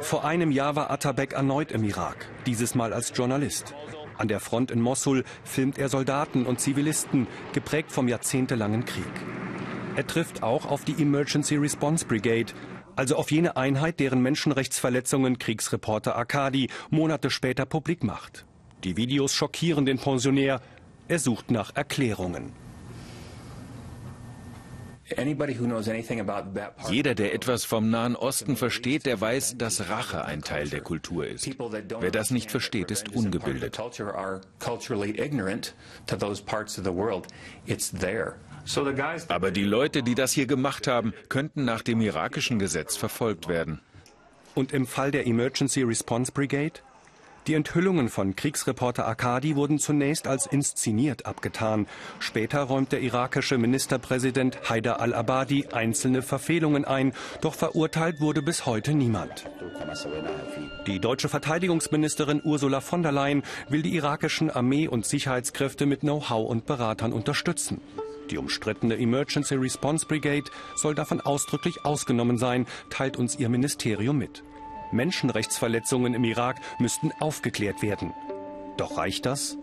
Vor 0.00 0.24
einem 0.24 0.50
Jahr 0.50 0.76
war 0.76 0.90
Atterbeck 0.90 1.32
erneut 1.32 1.72
im 1.72 1.84
Irak, 1.84 2.26
dieses 2.46 2.74
Mal 2.74 2.92
als 2.92 3.12
Journalist. 3.14 3.74
An 4.22 4.28
der 4.28 4.38
Front 4.38 4.70
in 4.70 4.80
Mossul 4.80 5.24
filmt 5.42 5.78
er 5.78 5.88
Soldaten 5.88 6.46
und 6.46 6.60
Zivilisten, 6.60 7.26
geprägt 7.54 7.90
vom 7.90 8.06
jahrzehntelangen 8.06 8.84
Krieg. 8.84 9.02
Er 9.96 10.06
trifft 10.06 10.44
auch 10.44 10.64
auf 10.64 10.84
die 10.84 10.92
Emergency 10.92 11.56
Response 11.56 12.06
Brigade, 12.06 12.52
also 12.94 13.16
auf 13.16 13.32
jene 13.32 13.56
Einheit, 13.56 13.98
deren 13.98 14.22
Menschenrechtsverletzungen 14.22 15.40
Kriegsreporter 15.40 16.14
Akadi 16.16 16.68
Monate 16.88 17.30
später 17.30 17.66
publik 17.66 18.04
macht. 18.04 18.46
Die 18.84 18.96
Videos 18.96 19.34
schockieren 19.34 19.86
den 19.86 19.98
Pensionär. 19.98 20.60
Er 21.08 21.18
sucht 21.18 21.50
nach 21.50 21.74
Erklärungen. 21.74 22.52
Jeder, 26.90 27.14
der 27.14 27.34
etwas 27.34 27.64
vom 27.64 27.90
Nahen 27.90 28.16
Osten 28.16 28.56
versteht, 28.56 29.06
der 29.06 29.20
weiß, 29.20 29.56
dass 29.58 29.88
Rache 29.88 30.24
ein 30.24 30.42
Teil 30.42 30.68
der 30.68 30.80
Kultur 30.80 31.26
ist. 31.26 31.48
Wer 32.00 32.10
das 32.10 32.30
nicht 32.30 32.50
versteht, 32.50 32.90
ist 32.90 33.14
ungebildet. 33.14 33.78
Aber 39.28 39.50
die 39.50 39.64
Leute, 39.64 40.02
die 40.02 40.14
das 40.14 40.32
hier 40.32 40.46
gemacht 40.46 40.86
haben, 40.86 41.12
könnten 41.28 41.64
nach 41.64 41.82
dem 41.82 42.00
irakischen 42.00 42.58
Gesetz 42.58 42.96
verfolgt 42.96 43.48
werden. 43.48 43.80
Und 44.54 44.72
im 44.72 44.86
Fall 44.86 45.10
der 45.10 45.26
Emergency 45.26 45.82
Response 45.82 46.30
Brigade? 46.30 46.80
Die 47.48 47.54
Enthüllungen 47.54 48.08
von 48.08 48.36
Kriegsreporter 48.36 49.06
Akadi 49.08 49.56
wurden 49.56 49.80
zunächst 49.80 50.28
als 50.28 50.46
inszeniert 50.46 51.26
abgetan. 51.26 51.88
Später 52.20 52.60
räumt 52.62 52.92
der 52.92 53.00
irakische 53.00 53.58
Ministerpräsident 53.58 54.70
Haider 54.70 55.00
al-Abadi 55.00 55.66
einzelne 55.72 56.22
Verfehlungen 56.22 56.84
ein, 56.84 57.12
doch 57.40 57.54
verurteilt 57.54 58.20
wurde 58.20 58.42
bis 58.42 58.64
heute 58.64 58.94
niemand. 58.94 59.50
Die 60.86 61.00
deutsche 61.00 61.28
Verteidigungsministerin 61.28 62.40
Ursula 62.44 62.80
von 62.80 63.02
der 63.02 63.10
Leyen 63.10 63.42
will 63.68 63.82
die 63.82 63.96
irakischen 63.96 64.48
Armee- 64.48 64.86
und 64.86 65.04
Sicherheitskräfte 65.04 65.84
mit 65.84 66.00
Know-how 66.00 66.48
und 66.48 66.66
Beratern 66.66 67.12
unterstützen. 67.12 67.80
Die 68.30 68.38
umstrittene 68.38 68.96
Emergency 68.96 69.56
Response 69.56 70.06
Brigade 70.06 70.48
soll 70.76 70.94
davon 70.94 71.20
ausdrücklich 71.20 71.84
ausgenommen 71.84 72.38
sein, 72.38 72.66
teilt 72.88 73.16
uns 73.16 73.36
ihr 73.36 73.48
Ministerium 73.48 74.16
mit. 74.16 74.44
Menschenrechtsverletzungen 74.92 76.14
im 76.14 76.24
Irak 76.24 76.60
müssten 76.78 77.12
aufgeklärt 77.20 77.82
werden. 77.82 78.12
Doch 78.76 78.96
reicht 78.96 79.26
das? 79.26 79.58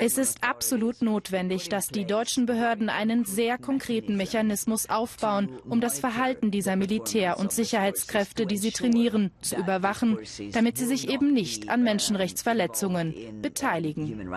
Es 0.00 0.18
ist 0.18 0.44
absolut 0.44 1.00
notwendig, 1.00 1.68
dass 1.68 1.88
die 1.88 2.04
deutschen 2.04 2.44
Behörden 2.44 2.90
einen 2.90 3.24
sehr 3.24 3.56
konkreten 3.56 4.16
Mechanismus 4.16 4.90
aufbauen, 4.90 5.48
um 5.64 5.80
das 5.80 5.98
Verhalten 6.00 6.50
dieser 6.50 6.76
Militär- 6.76 7.38
und 7.38 7.52
Sicherheitskräfte, 7.52 8.46
die 8.46 8.58
sie 8.58 8.72
trainieren, 8.72 9.30
zu 9.40 9.56
überwachen, 9.56 10.18
damit 10.52 10.76
sie 10.76 10.86
sich 10.86 11.08
eben 11.08 11.32
nicht 11.32 11.70
an 11.70 11.82
Menschenrechtsverletzungen 11.82 13.14
beteiligen. 13.40 14.30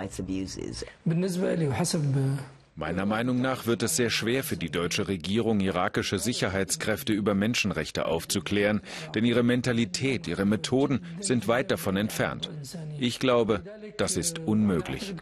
Meiner 2.79 3.05
Meinung 3.05 3.41
nach 3.41 3.65
wird 3.65 3.83
es 3.83 3.97
sehr 3.97 4.09
schwer 4.09 4.41
für 4.41 4.55
die 4.55 4.69
deutsche 4.71 5.09
Regierung, 5.09 5.59
irakische 5.59 6.17
Sicherheitskräfte 6.17 7.11
über 7.11 7.35
Menschenrechte 7.35 8.05
aufzuklären, 8.05 8.79
denn 9.13 9.25
ihre 9.25 9.43
Mentalität, 9.43 10.29
ihre 10.29 10.45
Methoden 10.45 11.01
sind 11.19 11.49
weit 11.49 11.71
davon 11.71 11.97
entfernt. 11.97 12.49
Ich 12.97 13.19
glaube, 13.19 13.63
das 13.97 14.15
ist 14.15 14.39
unmöglich. 14.39 15.13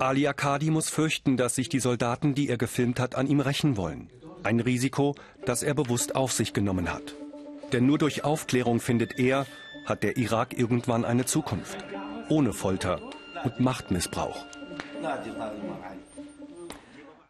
Ali 0.00 0.26
Akadi 0.26 0.70
muss 0.70 0.88
fürchten, 0.90 1.36
dass 1.36 1.54
sich 1.54 1.68
die 1.68 1.78
Soldaten, 1.78 2.34
die 2.34 2.48
er 2.48 2.58
gefilmt 2.58 2.98
hat, 2.98 3.14
an 3.14 3.28
ihm 3.28 3.38
rächen 3.38 3.76
wollen. 3.76 4.10
Ein 4.42 4.58
Risiko, 4.58 5.14
das 5.46 5.62
er 5.62 5.74
bewusst 5.74 6.16
auf 6.16 6.32
sich 6.32 6.52
genommen 6.52 6.92
hat. 6.92 7.14
Denn 7.72 7.86
nur 7.86 7.98
durch 7.98 8.24
Aufklärung 8.24 8.80
findet 8.80 9.20
er, 9.20 9.46
hat 9.86 10.02
der 10.02 10.16
Irak 10.16 10.58
irgendwann 10.58 11.04
eine 11.04 11.26
Zukunft. 11.26 11.78
Ohne 12.28 12.52
Folter 12.52 13.00
und 13.44 13.60
Machtmissbrauch. 13.60 14.44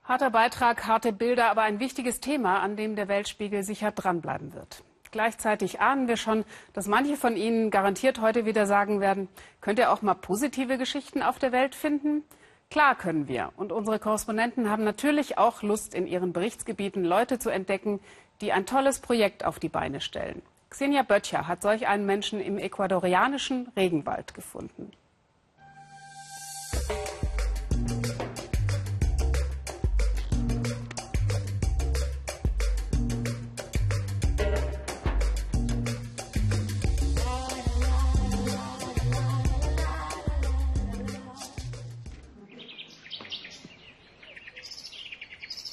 Harter 0.05 0.31
Beitrag, 0.31 0.87
harte 0.87 1.13
Bilder, 1.13 1.51
aber 1.51 1.63
ein 1.63 1.79
wichtiges 1.79 2.21
Thema, 2.21 2.61
an 2.61 2.77
dem 2.77 2.97
der 2.97 3.07
Weltspiegel 3.07 3.63
sicher 3.63 3.93
dranbleiben 3.93 4.55
wird. 4.55 4.83
Gleichzeitig 5.13 5.81
ahnen 5.81 6.09
wir 6.09 6.17
schon, 6.17 6.45
dass 6.73 6.87
manche 6.87 7.17
von 7.17 7.37
Ihnen 7.37 7.71
garantiert 7.71 8.21
heute 8.21 8.45
wieder 8.45 8.67
sagen 8.67 9.01
werden, 9.01 9.29
könnt 9.61 9.79
ihr 9.79 9.93
auch 9.93 10.03
mal 10.03 10.15
positive 10.15 10.79
Geschichten 10.79 11.23
auf 11.23 11.39
der 11.39 11.53
Welt 11.53 11.75
finden? 11.75 12.25
Klar 12.71 12.95
können 12.95 13.27
wir. 13.27 13.53
Und 13.57 13.73
unsere 13.73 13.99
Korrespondenten 13.99 14.71
haben 14.71 14.85
natürlich 14.85 15.39
auch 15.39 15.63
Lust, 15.63 15.95
in 15.95 16.07
ihren 16.07 16.33
Berichtsgebieten 16.33 17.05
Leute 17.05 17.41
zu 17.41 17.51
entdecken, 17.51 18.01
die 18.41 18.53
ein 18.53 18.67
tolles 18.67 19.01
Projekt 19.01 19.45
auf 19.45 19.59
die 19.59 19.69
Beine 19.69 20.01
stellen. 20.01 20.43
Xenia 20.71 21.03
Böttcher 21.03 21.49
hat 21.49 21.63
solch 21.63 21.89
einen 21.89 22.07
Menschen 22.07 22.41
im 22.41 22.59
ecuadorianischen 22.59 23.69
Regenwald 23.77 24.35
gefunden. 24.35 24.93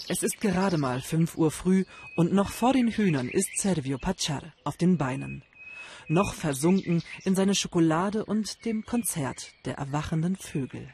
Es 0.09 0.23
ist 0.23 0.39
gerade 0.39 0.77
mal 0.77 1.01
5 1.01 1.35
Uhr 1.37 1.51
früh 1.51 1.83
und 2.15 2.31
noch 2.31 2.49
vor 2.49 2.71
den 2.71 2.87
Hühnern 2.87 3.27
ist 3.27 3.59
Servio 3.59 3.97
Pachar 3.97 4.53
auf 4.63 4.77
den 4.77 4.97
Beinen. 4.97 5.43
Noch 6.07 6.33
versunken 6.33 7.03
in 7.25 7.35
seine 7.35 7.53
Schokolade 7.53 8.23
und 8.23 8.63
dem 8.63 8.85
Konzert 8.85 9.51
der 9.65 9.75
erwachenden 9.75 10.37
Vögel. 10.37 10.87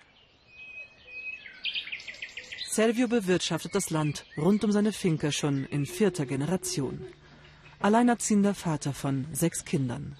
Servio 2.67 3.07
bewirtschaftet 3.07 3.75
das 3.75 3.91
Land 3.91 4.25
rund 4.35 4.63
um 4.63 4.71
seine 4.71 4.91
Finca 4.91 5.31
schon 5.31 5.65
in 5.65 5.85
vierter 5.85 6.25
Generation. 6.25 7.05
Alleinerziehender 7.81 8.55
Vater 8.55 8.93
von 8.93 9.27
sechs 9.31 9.63
Kindern. 9.63 10.17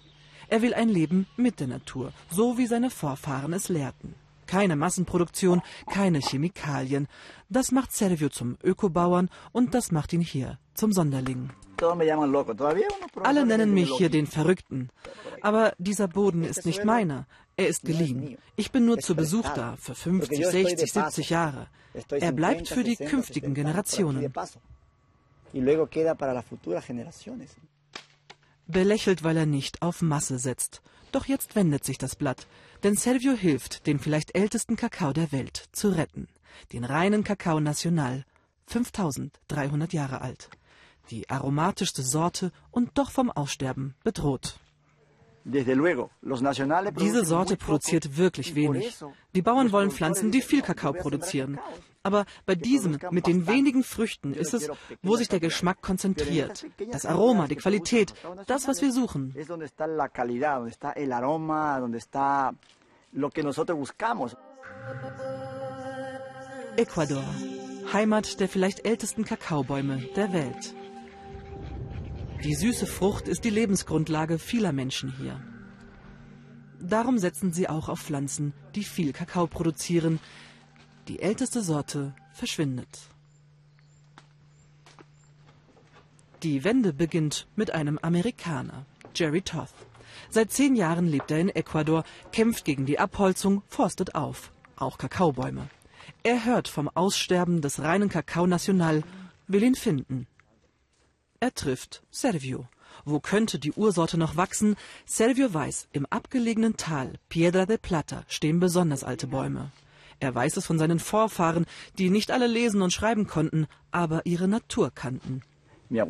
Er 0.49 0.61
will 0.61 0.75
ein 0.75 0.89
Leben 0.89 1.25
mit 1.35 1.59
der 1.59 1.67
Natur, 1.67 2.13
so 2.29 2.59
wie 2.59 2.67
seine 2.67 2.91
Vorfahren 2.91 3.53
es 3.53 3.69
lehrten. 3.69 4.13
Keine 4.47 4.75
Massenproduktion, 4.75 5.61
keine 5.91 6.19
Chemikalien. 6.19 7.07
Das 7.49 7.71
macht 7.71 7.91
Servio 7.93 8.29
zum 8.29 8.57
Ökobauern 8.63 9.29
und 9.51 9.73
das 9.73 9.91
macht 9.91 10.13
ihn 10.13 10.21
hier 10.21 10.57
zum 10.73 10.91
Sonderling. 10.91 11.51
Alle 13.23 13.45
nennen 13.45 13.73
mich 13.73 13.91
hier 13.97 14.09
den 14.09 14.27
Verrückten. 14.27 14.89
Aber 15.41 15.73
dieser 15.77 16.07
Boden 16.07 16.43
ist 16.43 16.65
nicht 16.65 16.85
meiner. 16.85 17.27
Er 17.55 17.67
ist 17.67 17.83
geliehen. 17.83 18.37
Ich 18.55 18.71
bin 18.71 18.85
nur 18.85 18.99
zu 18.99 19.15
Besuch 19.15 19.49
da 19.49 19.75
für 19.79 19.93
50, 19.93 20.45
60, 20.45 20.91
70 20.91 21.29
Jahre. 21.29 21.67
Er 22.09 22.31
bleibt 22.31 22.67
für 22.67 22.83
die 22.83 22.95
künftigen 22.95 23.53
Generationen. 23.53 24.33
Belächelt, 28.65 29.23
weil 29.23 29.37
er 29.37 29.45
nicht 29.45 29.81
auf 29.81 30.01
Masse 30.01 30.39
setzt. 30.39 30.81
Doch 31.11 31.25
jetzt 31.25 31.55
wendet 31.55 31.83
sich 31.83 31.99
das 31.99 32.15
Blatt, 32.15 32.47
denn 32.83 32.95
Servio 32.95 33.33
hilft, 33.33 33.87
den 33.87 33.99
vielleicht 33.99 34.35
ältesten 34.35 34.75
Kakao 34.75 35.13
der 35.13 35.31
Welt 35.31 35.69
zu 35.71 35.89
retten. 35.89 36.27
Den 36.71 36.83
reinen 36.83 37.23
Kakao 37.23 37.59
National, 37.59 38.25
5300 38.67 39.93
Jahre 39.93 40.21
alt. 40.21 40.49
Die 41.09 41.29
aromatischste 41.29 42.03
Sorte 42.03 42.51
und 42.71 42.97
doch 42.97 43.11
vom 43.11 43.31
Aussterben 43.31 43.95
bedroht. 44.03 44.59
Diese 45.45 47.25
Sorte 47.25 47.57
produziert 47.57 48.17
wirklich 48.17 48.55
wenig. 48.55 48.97
Die 49.35 49.41
Bauern 49.41 49.71
wollen 49.71 49.91
Pflanzen, 49.91 50.31
die 50.31 50.41
viel 50.41 50.61
Kakao 50.61 50.93
produzieren. 50.93 51.59
Aber 52.03 52.25
bei 52.45 52.55
diesem 52.55 52.99
mit 53.11 53.27
den 53.27 53.47
wenigen 53.47 53.83
Früchten 53.83 54.33
ist 54.33 54.53
es, 54.53 54.69
wo 55.01 55.15
sich 55.15 55.29
der 55.29 55.39
Geschmack 55.39 55.81
konzentriert. 55.81 56.65
Das 56.91 57.05
Aroma, 57.05 57.47
die 57.47 57.55
Qualität, 57.55 58.13
das, 58.45 58.67
was 58.67 58.81
wir 58.81 58.91
suchen. 58.91 59.33
Ecuador, 66.75 67.23
Heimat 67.93 68.39
der 68.39 68.49
vielleicht 68.49 68.85
ältesten 68.85 69.23
Kakaobäume 69.23 69.97
der 70.15 70.33
Welt. 70.33 70.73
Die 72.41 72.55
süße 72.55 72.87
Frucht 72.87 73.27
ist 73.27 73.43
die 73.43 73.49
Lebensgrundlage 73.49 74.39
vieler 74.39 74.71
Menschen 74.71 75.13
hier. 75.17 75.41
Darum 76.79 77.17
setzen 77.17 77.53
sie 77.53 77.69
auch 77.69 77.87
auf 77.87 78.01
Pflanzen, 78.01 78.53
die 78.75 78.83
viel 78.83 79.13
Kakao 79.13 79.47
produzieren, 79.47 80.19
die 81.07 81.19
älteste 81.21 81.61
Sorte 81.61 82.13
verschwindet. 82.33 82.99
Die 86.43 86.65
Wende 86.65 86.91
beginnt 86.91 87.47
mit 87.55 87.71
einem 87.71 87.97
Amerikaner, 88.01 88.85
Jerry 89.15 89.41
Toth. 89.41 89.73
Seit 90.29 90.51
zehn 90.51 90.75
Jahren 90.75 91.07
lebt 91.07 91.31
er 91.31 91.39
in 91.39 91.49
Ecuador, 91.49 92.03
kämpft 92.33 92.65
gegen 92.65 92.85
die 92.85 92.99
Abholzung, 92.99 93.63
forstet 93.67 94.15
auf, 94.15 94.51
auch 94.75 94.97
Kakaobäume. 94.97 95.69
Er 96.23 96.43
hört 96.43 96.67
vom 96.67 96.89
Aussterben 96.89 97.61
des 97.61 97.81
reinen 97.81 98.09
Kakao 98.09 98.45
National, 98.45 99.03
will 99.47 99.63
ihn 99.63 99.75
finden. 99.75 100.27
Er 101.43 101.53
trifft 101.53 102.03
Servio. 102.09 102.65
Wo 103.03 103.19
könnte 103.19 103.59
die 103.59 103.73
Ursorte 103.73 104.17
noch 104.17 104.37
wachsen? 104.37 104.77
Servio 105.05 105.53
weiß, 105.53 105.89
im 105.91 106.05
abgelegenen 106.05 106.77
Tal 106.77 107.15
Piedra 107.27 107.65
de 107.65 107.77
Plata 107.77 108.23
stehen 108.29 108.61
besonders 108.61 109.03
alte 109.03 109.27
Bäume. 109.27 109.73
Er 110.21 110.33
weiß 110.33 110.55
es 110.55 110.65
von 110.65 110.79
seinen 110.79 110.99
Vorfahren, 110.99 111.65
die 111.97 112.09
nicht 112.09 112.31
alle 112.31 112.47
lesen 112.47 112.81
und 112.81 112.93
schreiben 112.93 113.27
konnten, 113.27 113.67
aber 113.91 114.25
ihre 114.25 114.47
Natur 114.47 114.89
kannten. 114.95 115.41
Meine 115.89 116.07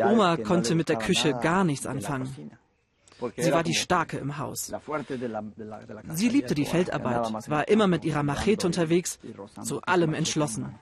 Oma 0.00 0.36
konnte 0.36 0.74
mit 0.74 0.90
der 0.90 0.98
Küche 0.98 1.32
gar 1.32 1.64
nichts 1.64 1.86
anfangen. 1.86 2.50
Sie 3.38 3.52
war 3.52 3.62
die 3.62 3.72
Starke 3.72 4.18
im 4.18 4.36
Haus. 4.36 4.70
Sie 6.10 6.28
liebte 6.28 6.54
die 6.54 6.66
Feldarbeit, 6.66 7.32
war 7.48 7.68
immer 7.68 7.86
mit 7.86 8.04
ihrer 8.04 8.22
Machete 8.22 8.66
unterwegs, 8.66 9.18
zu 9.62 9.80
allem 9.80 10.12
entschlossen. 10.12 10.78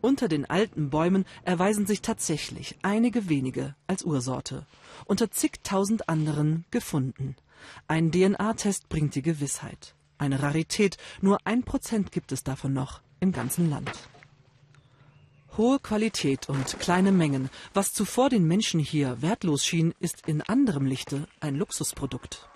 Unter 0.00 0.28
den 0.28 0.44
alten 0.44 0.90
Bäumen 0.90 1.24
erweisen 1.44 1.86
sich 1.86 2.02
tatsächlich 2.02 2.76
einige 2.82 3.28
wenige 3.30 3.74
als 3.86 4.04
Ursorte, 4.04 4.66
unter 5.06 5.30
zigtausend 5.30 6.10
anderen 6.10 6.66
gefunden. 6.70 7.36
Ein 7.88 8.12
DNA-Test 8.12 8.88
bringt 8.90 9.14
die 9.14 9.22
Gewissheit. 9.22 9.94
Eine 10.18 10.42
Rarität, 10.42 10.98
nur 11.22 11.38
ein 11.46 11.62
Prozent 11.62 12.12
gibt 12.12 12.32
es 12.32 12.44
davon 12.44 12.74
noch 12.74 13.00
im 13.20 13.32
ganzen 13.32 13.70
Land. 13.70 13.90
Hohe 15.56 15.78
Qualität 15.78 16.48
und 16.48 16.78
kleine 16.80 17.12
Mengen, 17.12 17.48
was 17.72 17.92
zuvor 17.92 18.28
den 18.28 18.44
Menschen 18.46 18.80
hier 18.80 19.22
wertlos 19.22 19.64
schien, 19.64 19.94
ist 20.00 20.26
in 20.26 20.42
anderem 20.42 20.84
Lichte 20.84 21.28
ein 21.40 21.54
Luxusprodukt. 21.54 22.48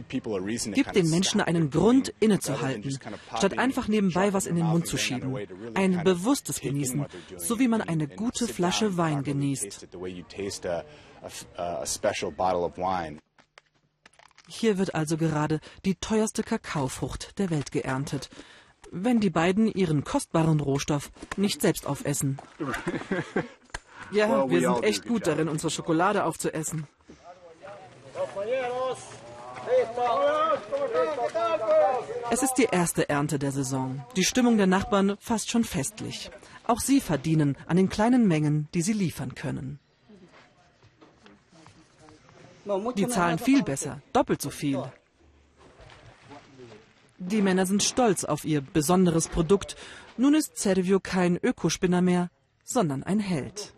Gib 0.00 0.92
den 0.92 1.10
Menschen 1.10 1.40
einen 1.40 1.70
Grund, 1.70 2.12
innezuhalten, 2.20 2.98
statt 3.36 3.58
einfach 3.58 3.88
nebenbei 3.88 4.32
was 4.32 4.46
in 4.46 4.56
den 4.56 4.66
Mund 4.66 4.86
zu 4.86 4.96
schieben. 4.96 5.36
Ein 5.74 6.02
bewusstes 6.04 6.60
Genießen, 6.60 7.06
so 7.36 7.58
wie 7.58 7.68
man 7.68 7.82
eine 7.82 8.08
gute 8.08 8.48
Flasche 8.48 8.96
Wein 8.96 9.22
genießt. 9.22 9.88
Hier 14.48 14.78
wird 14.78 14.94
also 14.94 15.16
gerade 15.16 15.60
die 15.84 15.94
teuerste 15.94 16.42
Kakaofrucht 16.42 17.38
der 17.38 17.50
Welt 17.50 17.72
geerntet, 17.72 18.28
wenn 18.90 19.20
die 19.20 19.30
beiden 19.30 19.66
ihren 19.72 20.04
kostbaren 20.04 20.60
Rohstoff 20.60 21.10
nicht 21.36 21.62
selbst 21.62 21.86
aufessen. 21.86 22.38
Ja, 24.12 24.48
wir 24.50 24.60
sind 24.60 24.84
echt 24.84 25.06
gut 25.06 25.26
darin, 25.26 25.48
unsere 25.48 25.70
Schokolade 25.70 26.24
aufzuessen. 26.24 26.86
Es 32.30 32.42
ist 32.42 32.54
die 32.54 32.68
erste 32.70 33.08
Ernte 33.08 33.38
der 33.38 33.52
Saison. 33.52 34.04
Die 34.16 34.24
Stimmung 34.24 34.56
der 34.56 34.66
Nachbarn 34.66 35.16
fast 35.20 35.50
schon 35.50 35.64
festlich. 35.64 36.30
Auch 36.66 36.80
sie 36.80 37.00
verdienen 37.00 37.56
an 37.66 37.76
den 37.76 37.88
kleinen 37.88 38.26
Mengen, 38.26 38.68
die 38.74 38.82
sie 38.82 38.92
liefern 38.92 39.34
können. 39.34 39.78
Die 42.96 43.08
zahlen 43.08 43.38
viel 43.38 43.62
besser, 43.62 44.00
doppelt 44.12 44.40
so 44.40 44.50
viel. 44.50 44.82
Die 47.18 47.42
Männer 47.42 47.66
sind 47.66 47.82
stolz 47.82 48.24
auf 48.24 48.44
ihr 48.44 48.60
besonderes 48.60 49.28
Produkt. 49.28 49.76
Nun 50.16 50.34
ist 50.34 50.58
Servio 50.58 51.00
kein 51.00 51.36
Ökospinner 51.36 52.02
mehr, 52.02 52.30
sondern 52.64 53.02
ein 53.02 53.20
Held. 53.20 53.74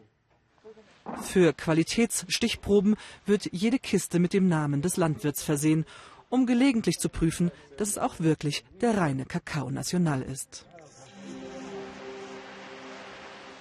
Für 1.22 1.52
Qualitätsstichproben 1.52 2.96
wird 3.26 3.48
jede 3.52 3.78
Kiste 3.78 4.18
mit 4.18 4.32
dem 4.32 4.48
Namen 4.48 4.82
des 4.82 4.96
Landwirts 4.96 5.42
versehen, 5.42 5.84
um 6.30 6.46
gelegentlich 6.46 6.98
zu 6.98 7.08
prüfen, 7.08 7.50
dass 7.76 7.90
es 7.90 7.98
auch 7.98 8.20
wirklich 8.20 8.64
der 8.80 8.96
reine 8.96 9.24
Kakao 9.24 9.70
National 9.70 10.22
ist. 10.22 10.66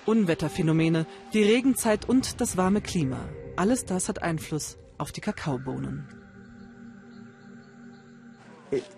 Unwetterphänomene, 0.05 1.05
die 1.33 1.43
Regenzeit 1.43 2.09
und 2.09 2.41
das 2.41 2.57
warme 2.57 2.81
Klima, 2.81 3.29
alles 3.55 3.85
das 3.85 4.09
hat 4.09 4.21
Einfluss 4.21 4.77
auf 4.97 5.11
die 5.11 5.21
Kakaobohnen. 5.21 6.22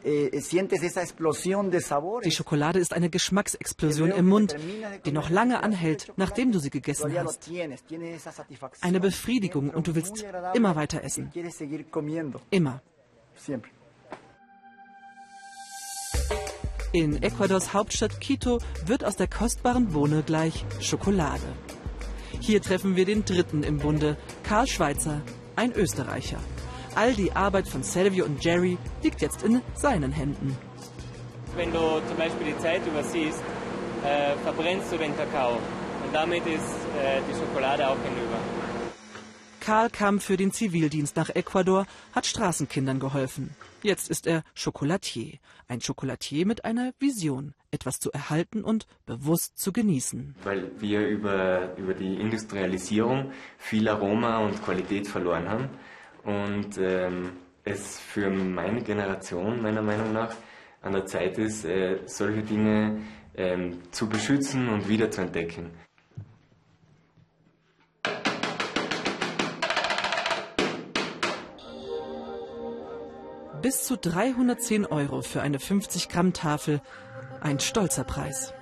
Eh, 0.03 0.29
eh, 0.29 0.41
die 2.23 2.31
Schokolade 2.31 2.79
ist 2.79 2.93
eine 2.93 3.09
Geschmacksexplosion 3.09 4.11
im 4.11 4.27
Mund, 4.27 4.55
die 5.05 5.11
noch 5.11 5.29
lange 5.29 5.63
anhält, 5.63 6.13
nachdem 6.17 6.51
du 6.51 6.59
sie 6.59 6.69
gegessen 6.69 7.11
hast. 7.17 7.49
Eine 8.81 8.99
Befriedigung 8.99 9.69
und 9.69 9.87
du 9.87 9.95
willst 9.95 10.25
immer 10.53 10.75
weiter 10.75 11.03
essen. 11.03 11.31
Immer. 12.51 12.81
In 16.93 17.21
Ecuadors 17.21 17.73
Hauptstadt 17.73 18.21
Quito 18.21 18.59
wird 18.85 19.03
aus 19.03 19.17
der 19.17 19.27
kostbaren 19.27 19.87
Bohne 19.89 20.23
gleich 20.25 20.65
Schokolade. 20.79 21.43
Hier 22.39 22.61
treffen 22.61 22.95
wir 22.95 23.05
den 23.05 23.25
Dritten 23.25 23.63
im 23.63 23.79
Bunde, 23.79 24.17
Karl 24.43 24.67
Schweitzer, 24.67 25.21
ein 25.57 25.73
Österreicher. 25.73 26.39
All 26.95 27.13
die 27.13 27.33
Arbeit 27.33 27.67
von 27.67 27.83
Selvio 27.83 28.23
und 28.23 28.41
Jerry 28.41 28.77
liegt 29.03 29.21
jetzt 29.21 29.43
in 29.43 29.61
seinen 29.73 30.13
Händen. 30.13 30.57
Wenn 31.57 31.71
du 31.73 32.01
zum 32.07 32.17
Beispiel 32.17 32.53
die 32.53 32.57
Zeit 32.59 32.87
übersiehst, 32.87 33.43
äh, 34.03 34.35
verbrennst 34.43 34.93
du 34.93 34.97
den 34.97 35.15
Kakao 35.17 35.57
und 36.05 36.13
damit 36.13 36.45
ist 36.47 36.63
äh, 36.97 37.19
die 37.29 37.37
Schokolade 37.37 37.85
auch 37.87 37.97
hinüber. 38.01 38.39
Karl 39.59 39.89
kam 39.89 40.19
für 40.19 40.37
den 40.37 40.51
Zivildienst 40.51 41.17
nach 41.17 41.29
Ecuador, 41.29 41.85
hat 42.13 42.27
Straßenkindern 42.27 42.99
geholfen. 42.99 43.55
Jetzt 43.81 44.09
ist 44.09 44.25
er 44.27 44.43
Chocolatier. 44.55 45.39
Ein 45.67 45.79
Chocolatier 45.79 46.45
mit 46.45 46.63
einer 46.63 46.93
Vision, 46.99 47.55
etwas 47.71 47.99
zu 47.99 48.11
erhalten 48.11 48.63
und 48.63 48.87
bewusst 49.05 49.57
zu 49.57 49.73
genießen. 49.73 50.35
Weil 50.43 50.71
wir 50.79 51.05
über, 51.07 51.75
über 51.77 51.93
die 51.93 52.15
Industrialisierung 52.15 53.31
viel 53.57 53.89
Aroma 53.89 54.37
und 54.37 54.63
Qualität 54.63 55.07
verloren 55.07 55.49
haben. 55.49 55.69
Und 56.25 56.77
ähm, 56.79 57.33
es 57.63 57.99
für 57.99 58.29
meine 58.29 58.81
Generation, 58.81 59.61
meiner 59.61 59.81
Meinung 59.81 60.11
nach, 60.11 60.35
an 60.81 60.93
der 60.93 61.05
Zeit 61.05 61.37
ist, 61.37 61.65
äh, 61.65 61.99
solche 62.05 62.41
Dinge 62.43 63.01
ähm, 63.35 63.79
zu 63.91 64.07
beschützen 64.07 64.69
und 64.69 64.87
wiederzuentdecken. 64.87 65.71
Bis 73.61 73.83
zu 73.83 73.97
310 73.97 74.85
Euro 74.85 75.21
für 75.23 75.41
eine 75.41 75.59
50 75.59 76.09
Gramm 76.09 76.33
Tafel. 76.33 76.81
Ein 77.41 77.59
stolzer 77.59 78.03
Preis. 78.03 78.53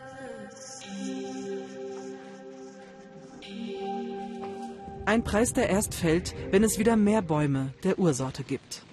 Ein 5.06 5.24
Preis, 5.24 5.54
der 5.54 5.70
erst 5.70 5.94
fällt, 5.94 6.34
wenn 6.52 6.63
es 6.63 6.80
wieder 6.80 6.96
mehr 6.96 7.22
Bäume 7.22 7.74
der 7.84 8.00
Ursorte 8.00 8.44
gibt. 8.44 8.84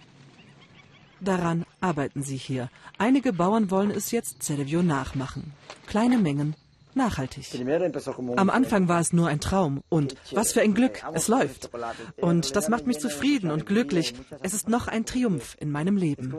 Daran 1.21 1.65
arbeiten 1.81 2.23
sie 2.23 2.37
hier. 2.37 2.69
Einige 2.99 3.33
Bauern 3.33 3.71
wollen 3.71 3.91
es 3.91 4.11
jetzt 4.11 4.43
Cerevio 4.43 4.83
nachmachen. 4.83 5.53
Kleine 5.87 6.19
Mengen, 6.19 6.57
nachhaltig. 6.95 7.47
Am 8.37 8.51
Anfang 8.51 8.89
war 8.89 9.01
es 9.01 9.13
nur 9.13 9.29
ein 9.29 9.41
Traum 9.41 9.83
und 9.89 10.17
was 10.33 10.53
für 10.53 10.63
ein 10.63 10.75
Glück, 10.75 11.03
es 11.13 11.29
läuft. 11.29 11.71
Und 12.17 12.57
das 12.57 12.69
macht 12.69 12.87
mich 12.87 12.99
zufrieden 12.99 13.51
und 13.51 13.67
glücklich. 13.67 14.15
Es 14.43 14.55
ist 14.55 14.69
noch 14.69 14.89
ein 14.89 15.05
Triumph 15.05 15.57
in 15.61 15.71
meinem 15.71 15.97
Leben. 15.97 16.35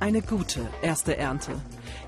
Eine 0.00 0.22
gute 0.22 0.68
erste 0.82 1.16
Ernte. 1.16 1.52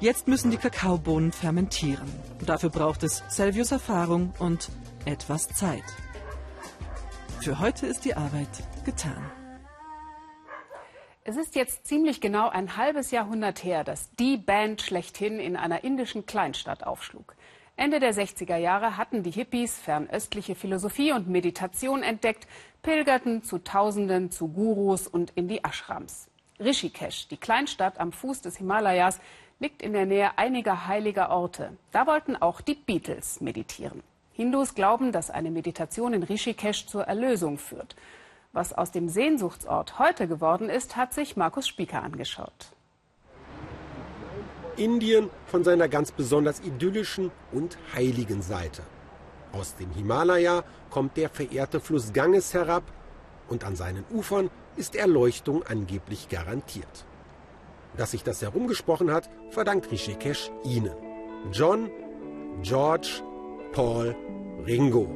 Jetzt 0.05 0.29
müssen 0.29 0.51
die 0.51 0.59
Kakaobohnen 0.59 1.33
fermentieren. 1.33 2.13
Dafür 2.45 2.69
braucht 2.69 3.03
es 3.05 3.23
Selvius 3.31 3.73
Erfahrung 3.73 4.35
und 4.39 4.69
etwas 5.07 5.49
Zeit. 5.49 5.83
Für 7.41 7.59
heute 7.59 7.87
ist 7.87 8.05
die 8.05 8.15
Arbeit 8.15 8.51
getan. 8.85 9.33
Es 11.25 11.39
ist 11.39 11.55
jetzt 11.55 11.87
ziemlich 11.87 12.21
genau 12.21 12.51
ein 12.51 12.77
halbes 12.77 13.13
Jahrhundert 13.13 13.65
her, 13.65 13.83
dass 13.83 14.11
die 14.17 14.37
Band 14.37 14.83
schlechthin 14.83 15.41
in 15.41 15.57
einer 15.57 15.85
indischen 15.85 16.27
Kleinstadt 16.27 16.85
aufschlug. 16.85 17.35
Ende 17.75 17.99
der 17.99 18.13
60er 18.13 18.59
Jahre 18.59 18.99
hatten 18.99 19.23
die 19.23 19.31
Hippies 19.31 19.79
fernöstliche 19.79 20.55
Philosophie 20.55 21.13
und 21.13 21.31
Meditation 21.31 22.03
entdeckt, 22.03 22.47
pilgerten 22.83 23.43
zu 23.43 23.57
Tausenden 23.57 24.31
zu 24.31 24.49
Gurus 24.49 25.09
und 25.09 25.31
in 25.35 25.49
die 25.49 25.63
Ashrams. 25.65 26.29
Rishikesh, 26.61 27.29
die 27.29 27.37
Kleinstadt 27.37 27.99
am 27.99 28.13
Fuß 28.13 28.43
des 28.43 28.59
Himalayas, 28.59 29.19
liegt 29.59 29.83
in 29.83 29.93
der 29.93 30.07
Nähe 30.07 30.37
einiger 30.39 30.87
heiliger 30.87 31.31
Orte. 31.31 31.77
Da 31.93 32.07
wollten 32.07 32.37
auch 32.37 32.61
die 32.61 32.75
Beatles 32.75 33.41
meditieren. 33.41 34.03
Hindus 34.33 34.75
glauben, 34.75 35.13
dass 35.13 35.31
eine 35.31 35.51
Meditation 35.51 36.13
in 36.13 36.23
Rishikesh 36.23 36.87
zur 36.87 37.05
Erlösung 37.05 37.57
führt. 37.57 37.95
Was 38.53 38.73
aus 38.73 38.91
dem 38.91 39.09
Sehnsuchtsort 39.09 39.99
heute 39.99 40.29
geworden 40.29 40.69
ist, 40.69 40.97
hat 40.97 41.13
sich 41.13 41.37
Markus 41.37 41.69
Spieker 41.69 42.03
angeschaut. 42.03 42.75
Indien 44.77 45.31
von 45.47 45.63
seiner 45.63 45.89
ganz 45.89 46.11
besonders 46.11 46.61
idyllischen 46.61 47.31
und 47.53 47.79
heiligen 47.95 48.43
Seite. 48.43 48.83
Aus 49.53 49.77
dem 49.77 49.91
Himalaya 49.93 50.65
kommt 50.91 51.17
der 51.17 51.29
verehrte 51.29 51.79
Fluss 51.79 52.13
Ganges 52.13 52.55
herab 52.55 52.83
und 53.49 53.65
an 53.65 53.77
seinen 53.77 54.05
Ufern 54.11 54.51
ist 54.77 54.97
Erleuchtung 54.97 55.63
angeblich 55.63 56.29
garantiert. 56.29 57.05
Dass 57.97 58.11
sich 58.11 58.23
das 58.25 58.43
herumgesprochen 58.43 59.11
hat, 59.13 59.29
verdankt 59.51 59.91
Rishikesh 59.91 60.51
ihnen. 60.65 60.93
John, 61.53 61.91
George, 62.63 63.23
Paul, 63.73 64.17
Ringo. 64.67 65.09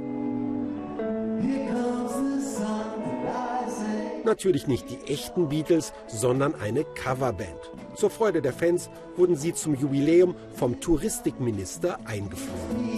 Natürlich 4.25 4.67
nicht 4.67 4.91
die 4.91 5.11
echten 5.11 5.49
Beatles, 5.49 5.95
sondern 6.07 6.55
eine 6.55 6.85
Coverband. 6.85 7.73
Zur 7.95 8.11
Freude 8.11 8.43
der 8.43 8.53
Fans 8.53 8.91
wurden 9.17 9.37
sie 9.37 9.55
zum 9.55 9.75
Jubiläum 9.75 10.35
vom 10.55 10.81
Touristikminister 10.81 11.99
eingeflogen. 12.05 12.98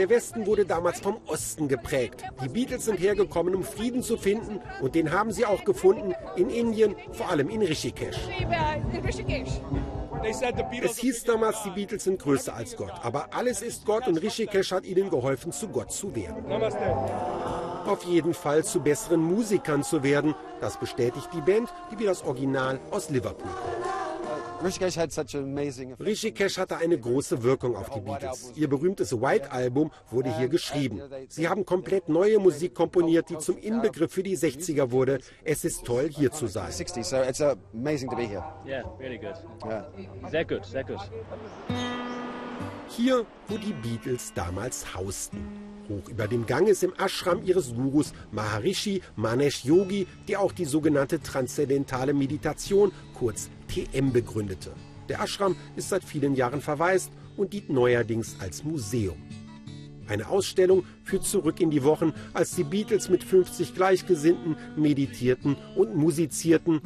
Der 0.00 0.08
Westen 0.08 0.46
wurde 0.46 0.64
damals 0.64 0.98
vom 0.98 1.18
Osten 1.26 1.68
geprägt. 1.68 2.24
Die 2.42 2.48
Beatles 2.48 2.86
sind 2.86 2.98
hergekommen, 2.98 3.54
um 3.54 3.62
Frieden 3.62 4.02
zu 4.02 4.16
finden 4.16 4.58
und 4.80 4.94
den 4.94 5.12
haben 5.12 5.30
sie 5.30 5.44
auch 5.44 5.62
gefunden 5.62 6.14
in 6.36 6.48
Indien, 6.48 6.96
vor 7.12 7.28
allem 7.28 7.50
in 7.50 7.60
Rishikesh. 7.60 8.16
Es 10.82 10.96
hieß 10.96 11.24
damals, 11.24 11.62
die 11.64 11.70
Beatles 11.70 12.04
sind 12.04 12.18
größer 12.18 12.54
als 12.54 12.76
Gott, 12.76 12.94
aber 13.02 13.34
alles 13.34 13.60
ist 13.60 13.84
Gott 13.84 14.08
und 14.08 14.16
Rishikesh 14.16 14.72
hat 14.72 14.86
ihnen 14.86 15.10
geholfen, 15.10 15.52
zu 15.52 15.68
Gott 15.68 15.92
zu 15.92 16.16
werden 16.16 16.46
auf 17.86 18.04
jeden 18.04 18.34
Fall 18.34 18.64
zu 18.64 18.80
besseren 18.80 19.20
Musikern 19.20 19.82
zu 19.82 20.02
werden. 20.02 20.34
Das 20.60 20.78
bestätigt 20.78 21.28
die 21.34 21.40
Band, 21.40 21.68
die 21.90 21.98
wie 21.98 22.04
das 22.04 22.22
Original 22.22 22.78
aus 22.90 23.10
Liverpool 23.10 23.50
kommt. 23.50 23.99
Rishikesh 26.00 26.58
hatte 26.58 26.76
eine 26.76 26.98
große 26.98 27.42
Wirkung 27.42 27.76
auf 27.76 27.90
die 27.90 28.00
Beatles. 28.00 28.52
Ihr 28.54 28.68
berühmtes 28.68 29.12
White 29.12 29.50
Album 29.50 29.90
wurde 30.10 30.36
hier 30.36 30.48
geschrieben. 30.48 31.00
Sie 31.28 31.48
haben 31.48 31.64
komplett 31.64 32.08
neue 32.08 32.38
Musik 32.38 32.74
komponiert, 32.74 33.30
die 33.30 33.38
zum 33.38 33.56
Inbegriff 33.56 34.12
für 34.12 34.22
die 34.22 34.36
60er 34.36 34.90
wurde. 34.90 35.20
Es 35.44 35.64
ist 35.64 35.84
toll, 35.84 36.10
hier 36.10 36.30
zu 36.30 36.46
sein. 36.46 36.70
Sehr 40.30 40.44
gut, 40.44 40.66
sehr 40.66 40.84
gut. 40.84 41.10
Hier, 42.88 43.24
wo 43.48 43.56
die 43.56 43.72
Beatles 43.72 44.32
damals 44.34 44.94
hausten 44.94 45.70
hoch 45.90 46.08
über 46.08 46.26
dem 46.28 46.46
Ganges 46.46 46.82
im 46.82 46.94
Ashram 46.96 47.42
ihres 47.44 47.74
Gurus 47.74 48.12
Maharishi 48.30 49.02
Manesh 49.16 49.64
Yogi, 49.64 50.06
der 50.28 50.40
auch 50.40 50.52
die 50.52 50.64
sogenannte 50.64 51.20
transzendentale 51.20 52.14
Meditation, 52.14 52.92
kurz 53.14 53.50
TM, 53.70 54.12
begründete. 54.12 54.72
Der 55.08 55.20
Ashram 55.20 55.56
ist 55.76 55.88
seit 55.88 56.04
vielen 56.04 56.34
Jahren 56.34 56.60
verwaist 56.60 57.12
und 57.36 57.52
dient 57.52 57.70
neuerdings 57.70 58.36
als 58.40 58.64
Museum. 58.64 59.16
Eine 60.08 60.28
Ausstellung 60.28 60.84
führt 61.04 61.24
zurück 61.24 61.60
in 61.60 61.70
die 61.70 61.84
Wochen, 61.84 62.12
als 62.34 62.56
die 62.56 62.64
Beatles 62.64 63.08
mit 63.08 63.22
50 63.22 63.74
Gleichgesinnten 63.74 64.56
meditierten 64.76 65.56
und 65.76 65.94
musizierten, 65.94 66.80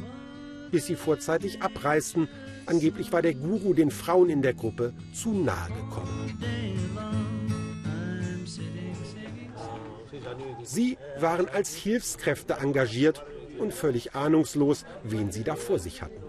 bis 0.69 0.85
sie 0.85 0.95
vorzeitig 0.95 1.63
abreisten. 1.63 2.27
Angeblich 2.67 3.11
war 3.11 3.23
der 3.23 3.33
Guru 3.33 3.73
den 3.73 3.89
Frauen 3.89 4.29
in 4.29 4.43
der 4.43 4.53
Gruppe 4.53 4.93
zu 5.11 5.31
nahe 5.31 5.69
gekommen. 5.69 6.37
Sie 10.63 10.97
waren 11.19 11.47
als 11.49 11.75
Hilfskräfte 11.75 12.53
engagiert 12.53 13.23
und 13.57 13.73
völlig 13.73 14.13
ahnungslos, 14.13 14.85
wen 15.03 15.31
sie 15.31 15.43
da 15.43 15.55
vor 15.55 15.79
sich 15.79 16.01
hatten. 16.01 16.24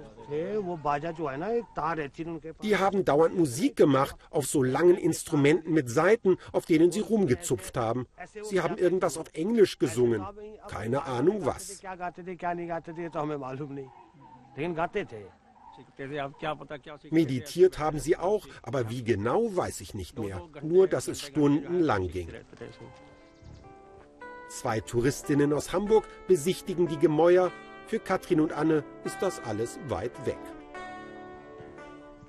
Die 2.62 2.76
haben 2.76 3.04
dauernd 3.04 3.36
Musik 3.36 3.76
gemacht 3.76 4.16
auf 4.30 4.46
so 4.46 4.62
langen 4.62 4.96
Instrumenten 4.96 5.72
mit 5.72 5.88
Saiten, 5.88 6.36
auf 6.52 6.66
denen 6.66 6.90
sie 6.90 7.00
rumgezupft 7.00 7.76
haben. 7.76 8.06
Sie 8.42 8.60
haben 8.60 8.76
irgendwas 8.76 9.18
auf 9.18 9.26
Englisch 9.34 9.78
gesungen. 9.78 10.24
Keine 10.68 11.04
Ahnung 11.04 11.44
was. 11.44 11.80
Meditiert 17.10 17.78
haben 17.78 17.98
sie 17.98 18.16
auch, 18.16 18.46
aber 18.62 18.90
wie 18.90 19.04
genau 19.04 19.54
weiß 19.54 19.80
ich 19.80 19.94
nicht 19.94 20.18
mehr. 20.18 20.42
Nur, 20.62 20.88
dass 20.88 21.08
es 21.08 21.20
stundenlang 21.20 22.08
ging. 22.08 22.28
Zwei 24.48 24.80
Touristinnen 24.80 25.52
aus 25.52 25.72
Hamburg 25.72 26.06
besichtigen 26.28 26.86
die 26.86 26.98
Gemäuer. 26.98 27.50
Für 27.86 28.00
Katrin 28.00 28.40
und 28.40 28.52
Anne 28.52 28.84
ist 29.04 29.18
das 29.20 29.40
alles 29.44 29.78
weit 29.88 30.26
weg. 30.26 30.38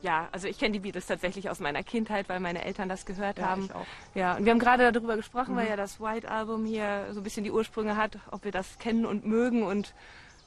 Ja, 0.04 0.30
also 0.32 0.48
ich 0.48 0.60
kenne 0.60 0.74
die 0.74 0.80
Beatles 0.80 1.08
tatsächlich 1.08 1.50
aus 1.50 1.60
meiner 1.60 1.82
Kindheit, 1.82 2.30
weil 2.30 2.40
meine 2.40 2.64
Eltern 2.64 2.88
das 2.88 3.06
gehört 3.06 3.40
ja, 3.40 3.50
haben. 3.50 3.66
Ich 3.66 3.74
auch. 3.74 3.86
Ja, 4.14 4.38
und 4.38 4.46
wir 4.46 4.52
haben 4.52 4.60
gerade 4.60 4.92
darüber 4.92 5.16
gesprochen, 5.16 5.54
mhm. 5.54 5.58
weil 5.58 5.70
ja 5.70 5.76
das 5.76 6.00
White 6.00 6.30
Album 6.30 6.66
hier 6.66 7.08
so 7.12 7.20
ein 7.20 7.24
bisschen 7.24 7.44
die 7.44 7.52
Ursprünge 7.52 7.98
hat, 7.98 8.20
ob 8.32 8.44
wir 8.46 8.52
das 8.52 8.78
kennen 8.78 9.06
und 9.06 9.26
mögen 9.26 9.64
und 9.64 9.96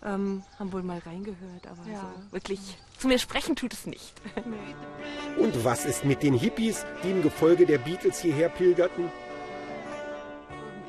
ähm, 0.04 0.44
haben 0.58 0.72
wohl 0.72 0.82
mal 0.82 0.98
reingehört, 0.98 1.66
aber 1.66 1.90
ja. 1.90 1.98
so 1.98 2.32
wirklich 2.32 2.60
zu 2.96 3.08
mir 3.08 3.18
sprechen 3.18 3.56
tut 3.56 3.72
es 3.74 3.86
nicht. 3.86 4.14
Und 5.38 5.64
was 5.64 5.84
ist 5.84 6.04
mit 6.04 6.22
den 6.22 6.34
Hippies, 6.34 6.86
die 7.02 7.10
im 7.10 7.22
Gefolge 7.22 7.66
der 7.66 7.78
Beatles 7.78 8.20
hierher 8.20 8.48
pilgerten? 8.48 9.10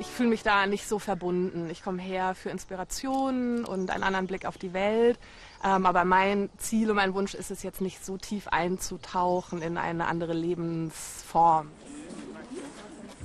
Ich 0.01 0.07
fühle 0.07 0.29
mich 0.29 0.41
da 0.41 0.65
nicht 0.65 0.87
so 0.87 0.97
verbunden. 0.97 1.69
Ich 1.69 1.83
komme 1.83 2.01
her 2.01 2.33
für 2.33 2.49
Inspirationen 2.49 3.63
und 3.63 3.91
einen 3.91 4.01
anderen 4.01 4.25
Blick 4.25 4.47
auf 4.47 4.57
die 4.57 4.73
Welt. 4.73 5.19
Ähm, 5.63 5.85
aber 5.85 6.05
mein 6.05 6.49
Ziel 6.57 6.89
und 6.89 6.95
mein 6.95 7.13
Wunsch 7.13 7.35
ist 7.35 7.51
es 7.51 7.61
jetzt 7.61 7.81
nicht 7.81 8.03
so 8.03 8.17
tief 8.17 8.47
einzutauchen 8.47 9.61
in 9.61 9.77
eine 9.77 10.07
andere 10.07 10.33
Lebensform. 10.33 11.69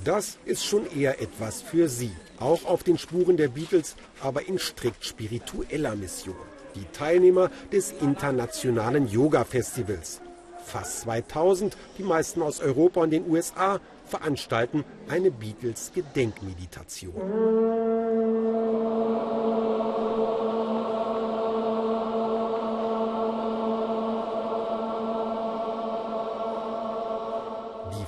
Das 0.03 0.37
ist 0.45 0.65
schon 0.65 0.85
eher 0.95 1.19
etwas 1.19 1.63
für 1.63 1.89
sie. 1.89 2.11
Auch 2.39 2.63
auf 2.65 2.83
den 2.83 2.99
Spuren 2.99 3.37
der 3.37 3.47
Beatles, 3.47 3.95
aber 4.21 4.47
in 4.47 4.59
strikt 4.59 5.03
spiritueller 5.03 5.95
Mission. 5.95 6.35
Die 6.75 6.85
Teilnehmer 6.93 7.49
des 7.71 7.91
internationalen 7.91 9.07
Yoga-Festivals. 9.07 10.21
Fast 10.63 11.01
2000, 11.01 11.75
die 11.97 12.03
meisten 12.03 12.43
aus 12.43 12.59
Europa 12.59 13.01
und 13.01 13.09
den 13.09 13.27
USA, 13.27 13.79
veranstalten 14.07 14.83
eine 15.07 15.31
Beatles-Gedenkmeditation. 15.31 17.77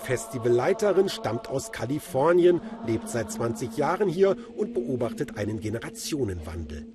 Festivalleiterin 0.10 1.08
stammt 1.08 1.50
aus 1.50 1.72
Kalifornien, 1.72 2.62
lebt 2.88 3.08
seit 3.08 3.32
20 3.32 3.78
Jahren 3.78 4.10
hier 4.10 4.36
und 4.56 4.74
beobachtet 4.74 5.38
einen 5.38 5.60
Generationenwandel. 5.60 6.88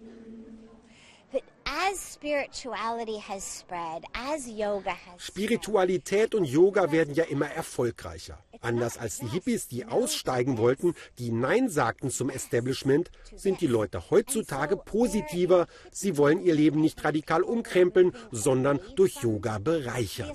Spiritualität 5.19 6.35
und 6.35 6.45
Yoga 6.45 6.90
werden 6.90 7.14
ja 7.14 7.23
immer 7.23 7.47
erfolgreicher. 7.47 8.37
Anders 8.64 8.96
als 8.98 9.18
die 9.18 9.29
Hippies, 9.29 9.68
die 9.68 9.85
aussteigen 9.85 10.57
wollten, 10.57 10.94
die 11.18 11.31
Nein 11.31 11.68
sagten 11.68 12.11
zum 12.11 12.31
Establishment, 12.31 13.11
sind 13.37 13.61
die 13.61 13.66
Leute 13.66 14.11
heutzutage 14.11 14.77
positiver. 14.77 15.66
Sie 15.92 16.16
wollen 16.16 16.40
ihr 16.42 16.55
Leben 16.55 16.81
nicht 16.81 17.05
radikal 17.05 17.42
umkrempeln, 17.42 18.12
sondern 18.31 18.81
durch 18.96 19.22
Yoga 19.22 19.59
bereichern. 19.59 20.33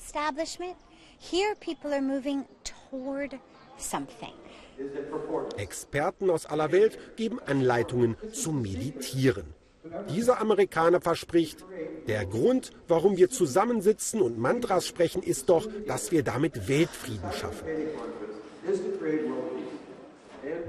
Experten 5.58 6.30
aus 6.30 6.46
aller 6.46 6.72
Welt 6.72 7.18
geben 7.18 7.40
Anleitungen 7.46 8.16
zum 8.32 8.62
Meditieren. 8.62 9.59
Dieser 10.10 10.40
Amerikaner 10.40 11.02
verspricht, 11.02 11.66
der 12.08 12.26
Grund, 12.26 12.72
warum 12.88 13.18
wir 13.18 13.30
zusammensitzen 13.30 14.22
und 14.22 14.38
Mantras 14.38 14.88
sprechen, 14.88 15.22
ist 15.22 15.50
doch, 15.50 15.68
dass 15.88 16.12
wir 16.12 16.24
damit 16.24 16.68
Weltfrieden 16.68 17.32
schaffen. 17.32 17.68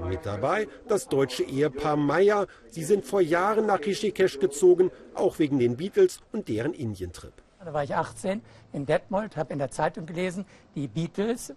Mit 0.07 0.25
dabei 0.25 0.67
das 0.87 1.07
deutsche 1.07 1.43
Ehepaar 1.43 1.95
Meyer. 1.95 2.47
Sie 2.69 2.83
sind 2.83 3.05
vor 3.05 3.21
Jahren 3.21 3.65
nach 3.65 3.79
Rishikesh 3.79 4.39
gezogen, 4.39 4.91
auch 5.13 5.39
wegen 5.39 5.59
den 5.59 5.77
Beatles 5.77 6.19
und 6.31 6.47
deren 6.47 6.73
Indientrip. 6.73 7.33
Da 7.63 7.73
war 7.73 7.83
ich 7.83 7.95
18 7.95 8.41
in 8.73 8.85
Detmold, 8.85 9.37
habe 9.37 9.53
in 9.53 9.59
der 9.59 9.69
Zeitung 9.69 10.05
gelesen, 10.05 10.45
die 10.75 10.87
Beatles, 10.87 11.53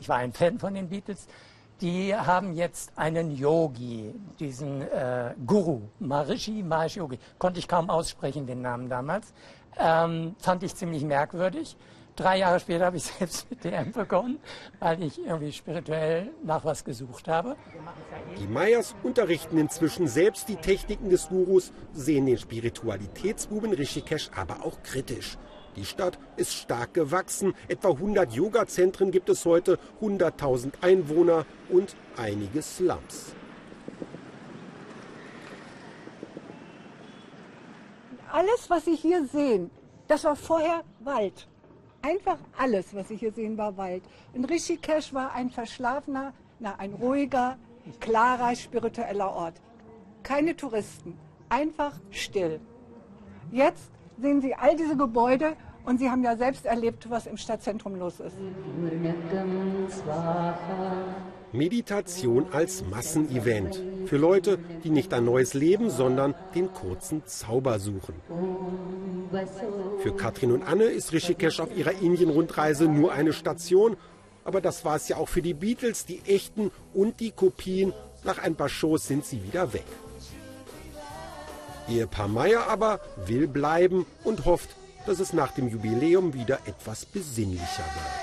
ich 0.00 0.08
war 0.08 0.16
ein 0.16 0.32
Fan 0.32 0.58
von 0.58 0.74
den 0.74 0.88
Beatles, 0.88 1.26
die 1.82 2.14
haben 2.14 2.54
jetzt 2.54 2.92
einen 2.96 3.36
Yogi, 3.36 4.14
diesen 4.38 4.82
äh, 4.82 5.34
Guru, 5.44 5.80
Maharishi 5.98 6.62
Mahesh 6.62 6.96
Yogi. 6.96 7.18
Konnte 7.38 7.58
ich 7.58 7.66
kaum 7.66 7.90
aussprechen, 7.90 8.46
den 8.46 8.62
Namen 8.62 8.88
damals. 8.88 9.34
Ähm, 9.76 10.36
fand 10.38 10.62
ich 10.62 10.76
ziemlich 10.76 11.02
merkwürdig. 11.02 11.76
Drei 12.14 12.38
Jahre 12.38 12.60
später 12.60 12.86
habe 12.86 12.98
ich 12.98 13.02
selbst 13.18 13.50
mit 13.50 13.64
DM 13.64 13.90
begonnen, 13.90 14.38
weil 14.78 15.02
ich 15.02 15.18
irgendwie 15.18 15.50
spirituell 15.50 16.30
nach 16.44 16.64
was 16.64 16.84
gesucht 16.84 17.26
habe. 17.26 17.56
Die 18.38 18.46
Meyers 18.46 18.94
unterrichten 19.02 19.58
inzwischen 19.58 20.06
selbst 20.06 20.48
die 20.48 20.56
Techniken 20.56 21.10
des 21.10 21.28
Gurus, 21.28 21.72
sehen 21.92 22.26
den 22.26 22.38
Spiritualitätsbuben 22.38 23.72
Rishikesh 23.72 24.30
aber 24.36 24.64
auch 24.64 24.82
kritisch. 24.84 25.36
Die 25.76 25.84
Stadt 25.84 26.18
ist 26.36 26.52
stark 26.52 26.94
gewachsen. 26.94 27.54
Etwa 27.68 27.90
100 27.90 28.32
Yoga-Zentren 28.32 29.10
gibt 29.10 29.28
es 29.28 29.44
heute, 29.46 29.78
100.000 30.00 30.72
Einwohner 30.82 31.46
und 31.70 31.96
einige 32.16 32.60
Slums. 32.60 33.34
Alles, 38.30 38.68
was 38.68 38.84
Sie 38.84 38.96
hier 38.96 39.26
sehen, 39.26 39.70
das 40.08 40.24
war 40.24 40.36
vorher 40.36 40.84
Wald. 41.00 41.48
Einfach 42.02 42.38
alles, 42.58 42.94
was 42.94 43.08
Sie 43.08 43.16
hier 43.16 43.32
sehen, 43.32 43.56
war 43.56 43.76
Wald. 43.76 44.02
In 44.34 44.44
Rishikesh 44.44 45.12
war 45.14 45.32
ein 45.34 45.50
verschlafener, 45.50 46.32
na, 46.58 46.74
ein 46.76 46.94
ruhiger, 46.94 47.58
klarer, 48.00 48.54
spiritueller 48.56 49.30
Ort. 49.30 49.60
Keine 50.22 50.56
Touristen, 50.56 51.18
einfach 51.48 51.92
still. 52.10 52.60
Jetzt 53.50 53.90
sehen 54.20 54.40
Sie 54.40 54.54
all 54.54 54.76
diese 54.76 54.96
Gebäude 54.96 55.56
und 55.84 55.98
Sie 55.98 56.10
haben 56.10 56.22
ja 56.22 56.36
selbst 56.36 56.64
erlebt, 56.64 57.10
was 57.10 57.26
im 57.26 57.36
Stadtzentrum 57.36 57.96
los 57.96 58.20
ist. 58.20 58.36
Meditation 61.52 62.46
als 62.52 62.84
Massenevent. 62.88 63.82
Für 64.06 64.16
Leute, 64.16 64.58
die 64.84 64.90
nicht 64.90 65.12
ein 65.12 65.24
neues 65.24 65.54
Leben, 65.54 65.90
sondern 65.90 66.34
den 66.54 66.72
kurzen 66.72 67.26
Zauber 67.26 67.78
suchen. 67.78 68.14
Für 69.98 70.16
Katrin 70.16 70.52
und 70.52 70.62
Anne 70.62 70.84
ist 70.84 71.12
Rishikesh 71.12 71.60
auf 71.60 71.76
ihrer 71.76 72.00
Indien-Rundreise 72.00 72.86
nur 72.86 73.12
eine 73.12 73.32
Station. 73.32 73.96
Aber 74.44 74.60
das 74.60 74.84
war 74.84 74.96
es 74.96 75.08
ja 75.08 75.18
auch 75.18 75.28
für 75.28 75.42
die 75.42 75.54
Beatles, 75.54 76.06
die 76.06 76.20
echten 76.26 76.70
und 76.94 77.20
die 77.20 77.32
Kopien. 77.32 77.92
Nach 78.24 78.38
ein 78.38 78.54
paar 78.54 78.68
Shows 78.68 79.06
sind 79.06 79.24
sie 79.24 79.42
wieder 79.44 79.72
weg. 79.72 79.84
Ehepaar 81.92 82.28
Meyer 82.28 82.66
aber 82.68 83.00
will 83.26 83.46
bleiben 83.46 84.06
und 84.24 84.44
hofft, 84.44 84.70
dass 85.06 85.20
es 85.20 85.32
nach 85.32 85.52
dem 85.52 85.68
Jubiläum 85.68 86.32
wieder 86.32 86.60
etwas 86.66 87.04
besinnlicher 87.04 87.84
wird. 87.84 88.22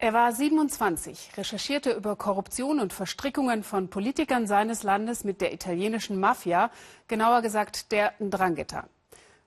Er 0.00 0.12
war 0.12 0.32
27, 0.32 1.32
recherchierte 1.36 1.92
über 1.92 2.16
Korruption 2.16 2.78
und 2.80 2.92
Verstrickungen 2.92 3.62
von 3.62 3.90
Politikern 3.90 4.46
seines 4.46 4.82
Landes 4.84 5.24
mit 5.24 5.40
der 5.40 5.52
italienischen 5.52 6.18
Mafia, 6.20 6.70
genauer 7.08 7.42
gesagt 7.42 7.90
der 7.90 8.14
Ndrangheta. 8.20 8.88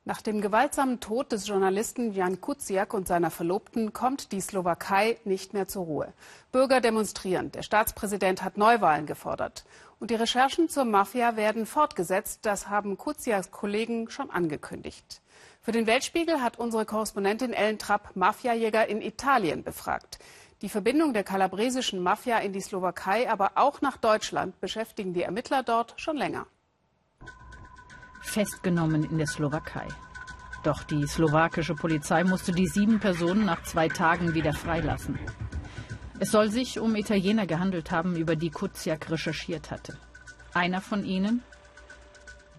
Nach 0.04 0.24
dem 0.24 0.42
gewaltsamen 0.42 1.00
Tod 1.00 1.32
des 1.32 1.48
Journalisten 1.48 2.12
Jan 2.12 2.42
Kuciak 2.42 2.96
und 2.96 3.08
seiner 3.08 3.30
Verlobten 3.30 3.94
kommt 3.94 4.32
die 4.32 4.42
Slowakei 4.42 5.20
nicht 5.26 5.54
mehr 5.54 5.68
zur 5.68 5.86
Ruhe. 5.86 6.14
Bürger 6.52 6.82
demonstrieren. 6.82 7.52
Der 7.52 7.62
Staatspräsident 7.62 8.44
hat 8.44 8.58
Neuwahlen 8.58 9.06
gefordert. 9.06 9.64
Und 10.00 10.10
die 10.10 10.16
Recherchen 10.16 10.70
zur 10.70 10.86
Mafia 10.86 11.36
werden 11.36 11.68
fortgesetzt. 11.68 12.40
Das 12.48 12.68
haben 12.68 12.98
Kuciaks 12.98 13.52
Kollegen 13.52 14.10
schon 14.10 14.32
angekündigt. 14.32 15.22
Für 15.62 15.72
den 15.72 15.86
Weltspiegel 15.86 16.42
hat 16.42 16.58
unsere 16.58 16.88
Korrespondentin 16.88 17.54
Ellen 17.54 17.78
Trapp 17.78 18.16
Mafiajäger 18.16 18.88
in 18.88 19.04
Italien 19.04 19.64
befragt. 19.64 20.18
Die 20.64 20.70
Verbindung 20.70 21.14
der 21.14 21.24
kalabresischen 21.24 22.02
Mafia 22.02 22.40
in 22.40 22.54
die 22.54 22.62
Slowakei, 22.62 23.30
aber 23.30 23.52
auch 23.54 23.82
nach 23.82 23.98
Deutschland 23.98 24.60
beschäftigen 24.62 25.14
die 25.14 25.22
Ermittler 25.22 25.62
dort 25.62 25.94
schon 25.98 26.18
länger 26.18 26.48
festgenommen 28.22 29.04
in 29.04 29.18
der 29.18 29.28
Slowakei. 29.28 29.88
Doch 30.64 30.84
die 30.84 31.08
slowakische 31.08 31.74
Polizei 31.74 32.24
musste 32.24 32.52
die 32.52 32.68
sieben 32.68 33.00
Personen 33.00 33.46
nach 33.46 33.64
zwei 33.64 33.88
Tagen 33.88 34.34
wieder 34.34 34.54
freilassen. 34.54 35.18
Es 36.20 36.30
soll 36.30 36.52
sich 36.52 36.80
um 36.80 36.96
Italiener 36.96 37.48
gehandelt 37.48 37.90
haben, 37.90 38.16
über 38.16 38.36
die 38.36 38.52
Kuciak 38.52 39.10
recherchiert 39.10 39.72
hatte. 39.72 39.98
Einer 40.54 40.82
von 40.82 41.04
ihnen? 41.04 41.42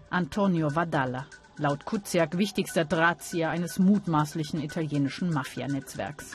Antonio 0.09 0.75
Vadalla, 0.75 1.27
laut 1.57 1.85
Kuciak 1.85 2.37
wichtigster 2.37 2.83
Drahtzieher 2.83 3.49
eines 3.49 3.79
mutmaßlichen 3.79 4.61
italienischen 4.61 5.31
Mafianetzwerks. 5.31 6.31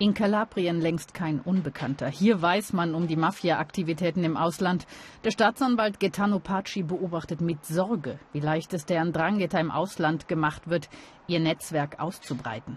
In 0.00 0.12
Kalabrien 0.12 0.80
längst 0.80 1.14
kein 1.14 1.38
Unbekannter. 1.38 2.08
Hier 2.08 2.42
weiß 2.42 2.72
man 2.72 2.96
um 2.96 3.06
die 3.06 3.14
Mafia-Aktivitäten 3.14 4.24
im 4.24 4.36
Ausland. 4.36 4.88
Der 5.22 5.30
Staatsanwalt 5.30 6.00
Gaetano 6.00 6.40
Paci 6.40 6.82
beobachtet 6.82 7.40
mit 7.40 7.64
Sorge, 7.64 8.18
wie 8.32 8.40
leicht 8.40 8.74
es 8.74 8.86
der 8.86 9.04
Ndrangheta 9.04 9.60
im 9.60 9.70
Ausland 9.70 10.26
gemacht 10.26 10.68
wird, 10.68 10.88
ihr 11.28 11.38
Netzwerk 11.38 12.00
auszubreiten. 12.00 12.76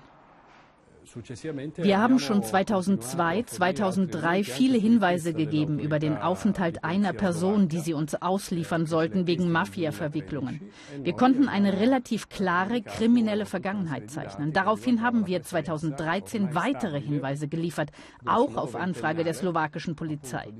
Wir 1.77 1.99
haben 1.99 2.19
schon 2.19 2.43
2002, 2.43 3.43
2003 3.43 4.43
viele 4.43 4.77
Hinweise 4.77 5.33
gegeben 5.33 5.79
über 5.79 5.99
den 5.99 6.17
Aufenthalt 6.17 6.83
einer 6.83 7.13
Person, 7.13 7.69
die 7.69 7.79
sie 7.79 7.93
uns 7.93 8.15
ausliefern 8.15 8.85
sollten 8.85 9.27
wegen 9.27 9.51
Mafia-Verwicklungen. 9.51 10.61
Wir 11.01 11.13
konnten 11.13 11.47
eine 11.47 11.79
relativ 11.79 12.29
klare 12.29 12.81
kriminelle 12.81 13.45
Vergangenheit 13.45 14.11
zeichnen. 14.11 14.53
Daraufhin 14.53 15.01
haben 15.01 15.27
wir 15.27 15.41
2013 15.43 16.53
weitere 16.53 16.99
Hinweise 16.99 17.47
geliefert, 17.47 17.91
auch 18.25 18.55
auf 18.55 18.75
Anfrage 18.75 19.23
der 19.23 19.33
slowakischen 19.33 19.95
Polizei. 19.95 20.53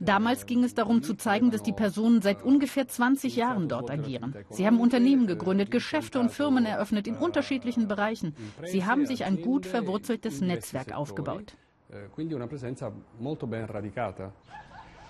Damals 0.00 0.46
ging 0.46 0.64
es 0.64 0.74
darum 0.74 1.02
zu 1.02 1.14
zeigen, 1.14 1.50
dass 1.50 1.62
die 1.62 1.72
Personen 1.72 2.22
seit 2.22 2.42
ungefähr 2.42 2.88
20 2.88 3.36
Jahren 3.36 3.68
dort 3.68 3.90
agieren. 3.90 4.34
Sie 4.50 4.66
haben 4.66 4.80
Unternehmen 4.80 5.26
gegründet, 5.26 5.70
Geschäfte 5.70 6.18
und 6.20 6.30
Firmen 6.30 6.64
eröffnet 6.64 7.06
in 7.06 7.16
unterschiedlichen 7.16 7.88
Bereichen. 7.88 8.34
Sie 8.64 8.84
haben 8.84 9.06
sich 9.06 9.24
ein 9.24 9.33
ein 9.38 9.42
gut 9.42 9.66
verwurzeltes 9.66 10.40
Netzwerk 10.40 10.92
aufgebaut. 10.92 11.56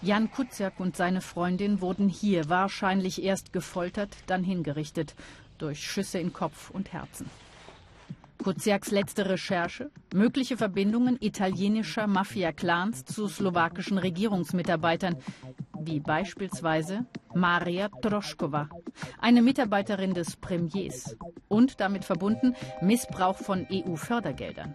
Jan 0.02 0.30
Kuciak 0.30 0.80
und 0.80 0.96
seine 0.96 1.20
Freundin 1.20 1.80
wurden 1.80 2.08
hier 2.08 2.48
wahrscheinlich 2.48 3.22
erst 3.22 3.52
gefoltert, 3.52 4.14
dann 4.26 4.44
hingerichtet 4.44 5.14
durch 5.56 5.80
Schüsse 5.80 6.18
in 6.18 6.32
Kopf 6.32 6.70
und 6.70 6.92
Herzen. 6.92 7.30
Kuciaks 8.42 8.90
letzte 8.90 9.30
Recherche, 9.30 9.90
mögliche 10.12 10.58
Verbindungen 10.58 11.16
italienischer 11.20 12.06
Mafia-Clans 12.06 13.06
zu 13.06 13.28
slowakischen 13.28 13.96
Regierungsmitarbeitern, 13.96 15.16
wie 15.80 16.00
beispielsweise 16.00 17.06
Maria 17.34 17.88
Troschkova, 17.88 18.68
eine 19.18 19.40
Mitarbeiterin 19.40 20.12
des 20.12 20.36
Premiers 20.36 21.16
und 21.54 21.80
damit 21.80 22.04
verbunden 22.04 22.54
Missbrauch 22.82 23.36
von 23.36 23.66
EU-Fördergeldern. 23.70 24.74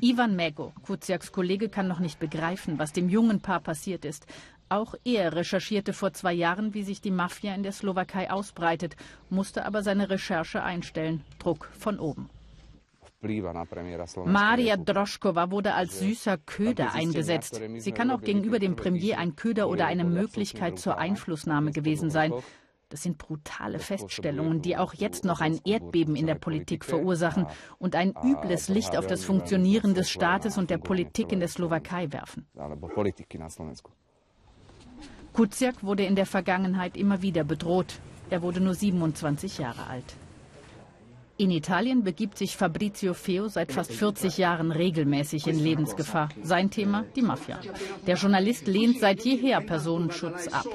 Ivan 0.00 0.34
Mego, 0.34 0.72
Kuciaks 0.82 1.30
Kollege, 1.30 1.68
kann 1.68 1.86
noch 1.86 2.00
nicht 2.00 2.18
begreifen, 2.18 2.78
was 2.78 2.92
dem 2.92 3.08
jungen 3.08 3.40
Paar 3.40 3.60
passiert 3.60 4.04
ist. 4.04 4.26
Auch 4.68 4.94
er 5.04 5.34
recherchierte 5.34 5.92
vor 5.92 6.12
zwei 6.12 6.32
Jahren, 6.32 6.74
wie 6.74 6.82
sich 6.82 7.00
die 7.00 7.12
Mafia 7.12 7.54
in 7.54 7.62
der 7.62 7.72
Slowakei 7.72 8.30
ausbreitet, 8.30 8.96
musste 9.30 9.64
aber 9.64 9.82
seine 9.82 10.10
Recherche 10.10 10.62
einstellen. 10.62 11.22
Druck 11.38 11.70
von 11.78 11.98
oben. 12.00 12.28
Maria 14.26 14.76
Droschkova 14.76 15.50
wurde 15.50 15.74
als 15.74 15.98
süßer 15.98 16.38
Köder 16.38 16.92
eingesetzt. 16.94 17.60
Sie 17.78 17.92
kann 17.92 18.10
auch 18.10 18.20
gegenüber 18.20 18.58
dem 18.60 18.76
Premier 18.76 19.18
ein 19.18 19.34
Köder 19.34 19.68
oder 19.68 19.86
eine 19.86 20.04
Möglichkeit 20.04 20.78
zur 20.78 20.98
Einflussnahme 20.98 21.72
gewesen 21.72 22.10
sein. 22.10 22.32
Das 22.90 23.02
sind 23.02 23.18
brutale 23.18 23.78
Feststellungen, 23.78 24.62
die 24.62 24.78
auch 24.78 24.94
jetzt 24.94 25.24
noch 25.24 25.42
ein 25.42 25.60
Erdbeben 25.64 26.16
in 26.16 26.26
der 26.26 26.36
Politik 26.36 26.86
verursachen 26.86 27.46
und 27.78 27.94
ein 27.94 28.14
übles 28.24 28.70
Licht 28.70 28.96
auf 28.96 29.06
das 29.06 29.24
Funktionieren 29.24 29.92
des 29.92 30.08
Staates 30.08 30.56
und 30.56 30.70
der 30.70 30.78
Politik 30.78 31.30
in 31.30 31.40
der 31.40 31.48
Slowakei 31.48 32.10
werfen. 32.12 32.46
Kuciak 35.34 35.84
wurde 35.84 36.04
in 36.04 36.16
der 36.16 36.24
Vergangenheit 36.24 36.96
immer 36.96 37.20
wieder 37.20 37.44
bedroht. 37.44 38.00
Er 38.30 38.40
wurde 38.40 38.60
nur 38.60 38.74
27 38.74 39.58
Jahre 39.58 39.86
alt. 39.86 40.16
In 41.36 41.50
Italien 41.50 42.02
begibt 42.02 42.36
sich 42.38 42.56
Fabrizio 42.56 43.14
Feo 43.14 43.48
seit 43.48 43.70
fast 43.70 43.92
40 43.92 44.38
Jahren 44.38 44.72
regelmäßig 44.72 45.46
in 45.46 45.58
Lebensgefahr. 45.58 46.30
Sein 46.42 46.70
Thema 46.70 47.04
die 47.14 47.22
Mafia. 47.22 47.60
Der 48.06 48.16
Journalist 48.16 48.66
lehnt 48.66 48.98
seit 48.98 49.24
jeher 49.24 49.60
Personenschutz 49.60 50.48
ab. 50.48 50.66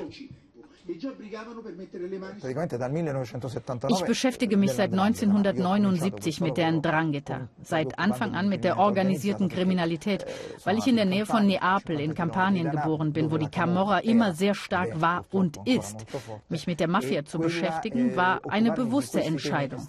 Ich 3.88 4.06
beschäftige 4.06 4.58
mich 4.58 4.72
seit 4.74 4.92
1979 4.92 6.42
mit 6.42 6.58
der 6.58 6.72
Ndrangheta, 6.72 7.48
seit 7.62 7.98
Anfang 7.98 8.36
an 8.36 8.50
mit 8.50 8.66
der 8.66 8.78
organisierten 8.78 9.48
Kriminalität, 9.48 10.26
weil 10.66 10.78
ich 10.78 10.88
in 10.88 10.98
der 10.98 11.06
Nähe 11.06 11.26
von 11.26 11.46
Neapel 11.46 12.02
in 12.02 12.14
Kampanien 12.16 12.70
geboren 12.70 13.14
bin, 13.14 13.32
wo 13.32 13.38
die 13.38 13.48
Camorra 13.48 14.00
immer 14.00 14.34
sehr 14.34 14.56
stark 14.56 15.00
war 15.00 15.24
und 15.32 15.58
ist. 15.66 16.06
Mich 16.50 16.68
mit 16.68 16.82
der 16.82 16.90
Mafia 16.90 17.24
zu 17.24 17.40
beschäftigen, 17.40 18.18
war 18.18 18.42
eine 18.50 18.74
bewusste 18.74 19.22
Entscheidung, 19.22 19.88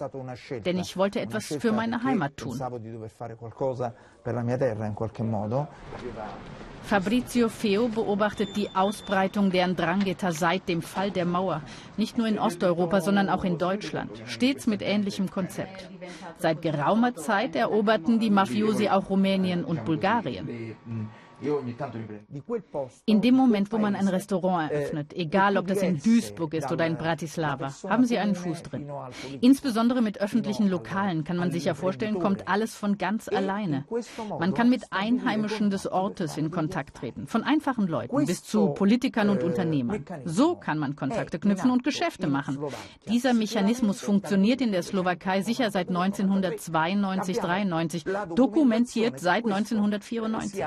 denn 0.64 0.78
ich 0.78 0.96
wollte 0.96 1.20
etwas 1.20 1.46
für 1.46 1.72
meine 1.72 2.04
Heimat 2.04 2.36
tun. 2.36 2.60
Fabrizio 6.84 7.48
Feo 7.48 7.88
beobachtet 7.88 8.56
die 8.56 8.68
Ausbreitung 8.74 9.50
der 9.50 9.66
Ndrangheta 9.66 10.32
seit 10.32 10.68
dem 10.68 10.82
Fall 10.82 11.10
der 11.10 11.24
Mauer. 11.24 11.62
Nicht 11.96 12.18
nur 12.18 12.26
in 12.26 12.38
Osteuropa, 12.38 13.00
sondern 13.00 13.28
auch 13.28 13.44
in 13.44 13.58
Deutschland. 13.58 14.10
Stets 14.26 14.66
mit 14.66 14.82
ähnlichem 14.82 15.30
Konzept. 15.30 15.90
Seit 16.38 16.62
geraumer 16.62 17.14
Zeit 17.14 17.56
eroberten 17.56 18.18
die 18.18 18.30
Mafiosi 18.30 18.88
auch 18.88 19.10
Rumänien 19.10 19.64
und 19.64 19.84
Bulgarien. 19.84 20.76
In 23.06 23.20
dem 23.20 23.34
Moment, 23.34 23.72
wo 23.72 23.78
man 23.78 23.96
ein 23.96 24.08
Restaurant 24.08 24.70
eröffnet, 24.70 25.12
egal 25.14 25.56
ob 25.56 25.66
das 25.66 25.82
in 25.82 25.98
Duisburg 25.98 26.54
ist 26.54 26.70
oder 26.70 26.86
in 26.86 26.96
Bratislava, 26.96 27.74
haben 27.88 28.04
Sie 28.04 28.18
einen 28.18 28.34
Fuß 28.34 28.62
drin. 28.62 28.90
Insbesondere 29.40 30.00
mit 30.00 30.20
öffentlichen 30.20 30.68
Lokalen 30.68 31.24
kann 31.24 31.36
man 31.36 31.50
sich 31.50 31.64
ja 31.64 31.74
vorstellen, 31.74 32.18
kommt 32.18 32.48
alles 32.48 32.74
von 32.74 32.98
ganz 32.98 33.28
alleine. 33.28 33.84
Man 34.38 34.54
kann 34.54 34.70
mit 34.70 34.84
Einheimischen 34.90 35.70
des 35.70 35.86
Ortes 35.86 36.36
in 36.36 36.50
Kontakt 36.50 36.96
treten, 36.96 37.26
von 37.26 37.42
einfachen 37.42 37.86
Leuten 37.86 38.26
bis 38.26 38.42
zu 38.44 38.68
Politikern 38.68 39.28
und 39.28 39.42
Unternehmern. 39.42 40.04
So 40.24 40.54
kann 40.56 40.78
man 40.78 40.96
Kontakte 40.96 41.38
knüpfen 41.38 41.70
und 41.70 41.84
Geschäfte 41.84 42.26
machen. 42.26 42.58
Dieser 43.08 43.34
Mechanismus 43.34 44.00
funktioniert 44.00 44.60
in 44.60 44.72
der 44.72 44.82
Slowakei 44.82 45.42
sicher 45.42 45.70
seit 45.70 45.88
1992, 45.88 47.38
93, 47.38 48.04
dokumentiert 48.34 49.20
seit 49.20 49.44
1994 49.44 50.64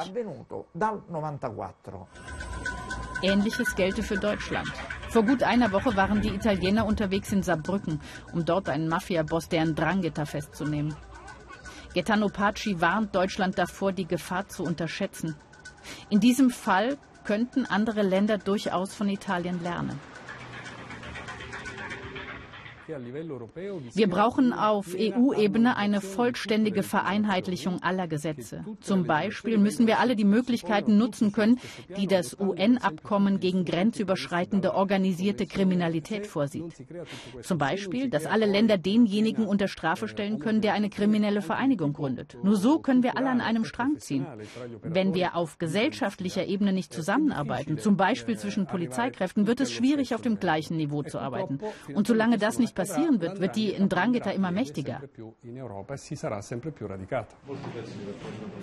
dal 0.74 1.02
94. 1.10 1.52
Ähnliches 3.22 3.76
gelte 3.76 4.04
für 4.04 4.18
Deutschland. 4.18 4.72
Vor 5.10 5.24
gut 5.24 5.42
einer 5.42 5.72
Woche 5.72 5.96
waren 5.96 6.22
die 6.22 6.36
Italiener 6.36 6.86
unterwegs 6.86 7.32
in 7.32 7.42
Saarbrücken, 7.42 8.02
um 8.34 8.46
dort 8.46 8.70
einen 8.70 8.88
Mafiaboss, 8.88 9.50
der 9.50 9.66
Drangheta 9.66 10.26
festzunehmen. 10.26 10.96
Gaetano 11.94 12.28
Paci 12.28 12.80
warnt 12.80 13.16
Deutschland 13.16 13.58
davor, 13.58 13.92
die 13.92 14.06
Gefahr 14.06 14.48
zu 14.48 14.64
unterschätzen. 14.64 15.36
In 16.10 16.20
diesem 16.20 16.50
Fall 16.50 16.98
könnten 17.24 17.66
andere 17.66 18.04
Länder 18.04 18.38
durchaus 18.38 18.94
von 18.94 19.10
Italien 19.10 19.64
lernen. 19.64 20.00
Wir 23.94 24.08
brauchen 24.08 24.54
auf 24.54 24.96
EU-Ebene 24.98 25.76
eine 25.76 26.00
vollständige 26.00 26.84
Vereinheitlichung 26.84 27.84
aller 27.84 28.08
Gesetze. 28.08 28.64
Zum 28.80 29.04
Beispiel 29.04 29.58
müssen 29.58 29.88
wir 29.88 30.00
alle 30.00 30.16
die 30.16 30.24
Möglichkeiten 30.24 30.98
nutzen 30.98 31.34
können, 31.34 31.60
die 31.98 32.08
das 32.08 32.40
UN-Abkommen 32.40 33.40
gegen 33.40 33.66
grenzüberschreitende 33.66 34.74
organisierte 34.74 35.46
Kriminalität 35.48 36.28
vorsieht. 36.28 36.66
Zum 37.42 37.58
Beispiel, 37.58 38.10
dass 38.10 38.26
alle 38.26 38.46
Länder 38.46 38.78
denjenigen 38.78 39.46
unter 39.46 39.68
Strafe 39.68 40.08
stellen 40.08 40.40
können, 40.40 40.62
der 40.62 40.74
eine 40.74 40.90
kriminelle 40.90 41.42
Vereinigung 41.42 41.94
gründet. 41.94 42.38
Nur 42.44 42.56
so 42.56 42.80
können 42.80 43.04
wir 43.04 43.18
alle 43.18 43.30
an 43.30 43.42
einem 43.42 43.66
Strang 43.66 44.00
ziehen. 44.00 44.26
Wenn 44.82 45.14
wir 45.14 45.36
auf 45.36 45.58
gesellschaftlicher 45.58 46.46
Ebene 46.46 46.72
nicht 46.72 46.94
zusammenarbeiten, 46.94 47.80
zum 47.80 47.98
Beispiel 47.98 48.38
zwischen 48.38 48.66
Polizeikräften, 48.66 49.46
wird 49.46 49.60
es 49.60 49.72
schwierig, 49.72 50.16
auf 50.16 50.22
dem 50.22 50.40
gleichen 50.40 50.78
Niveau 50.78 51.04
zu 51.04 51.20
arbeiten. 51.20 51.60
Und 51.94 52.08
solange 52.08 52.38
das 52.38 52.60
nicht 52.60 52.77
passieren 52.78 53.20
wird, 53.20 53.42
wird 53.42 53.56
die 53.56 53.74
Ndrangheta 53.78 54.32
immer 54.32 54.52
mächtiger. 54.52 55.02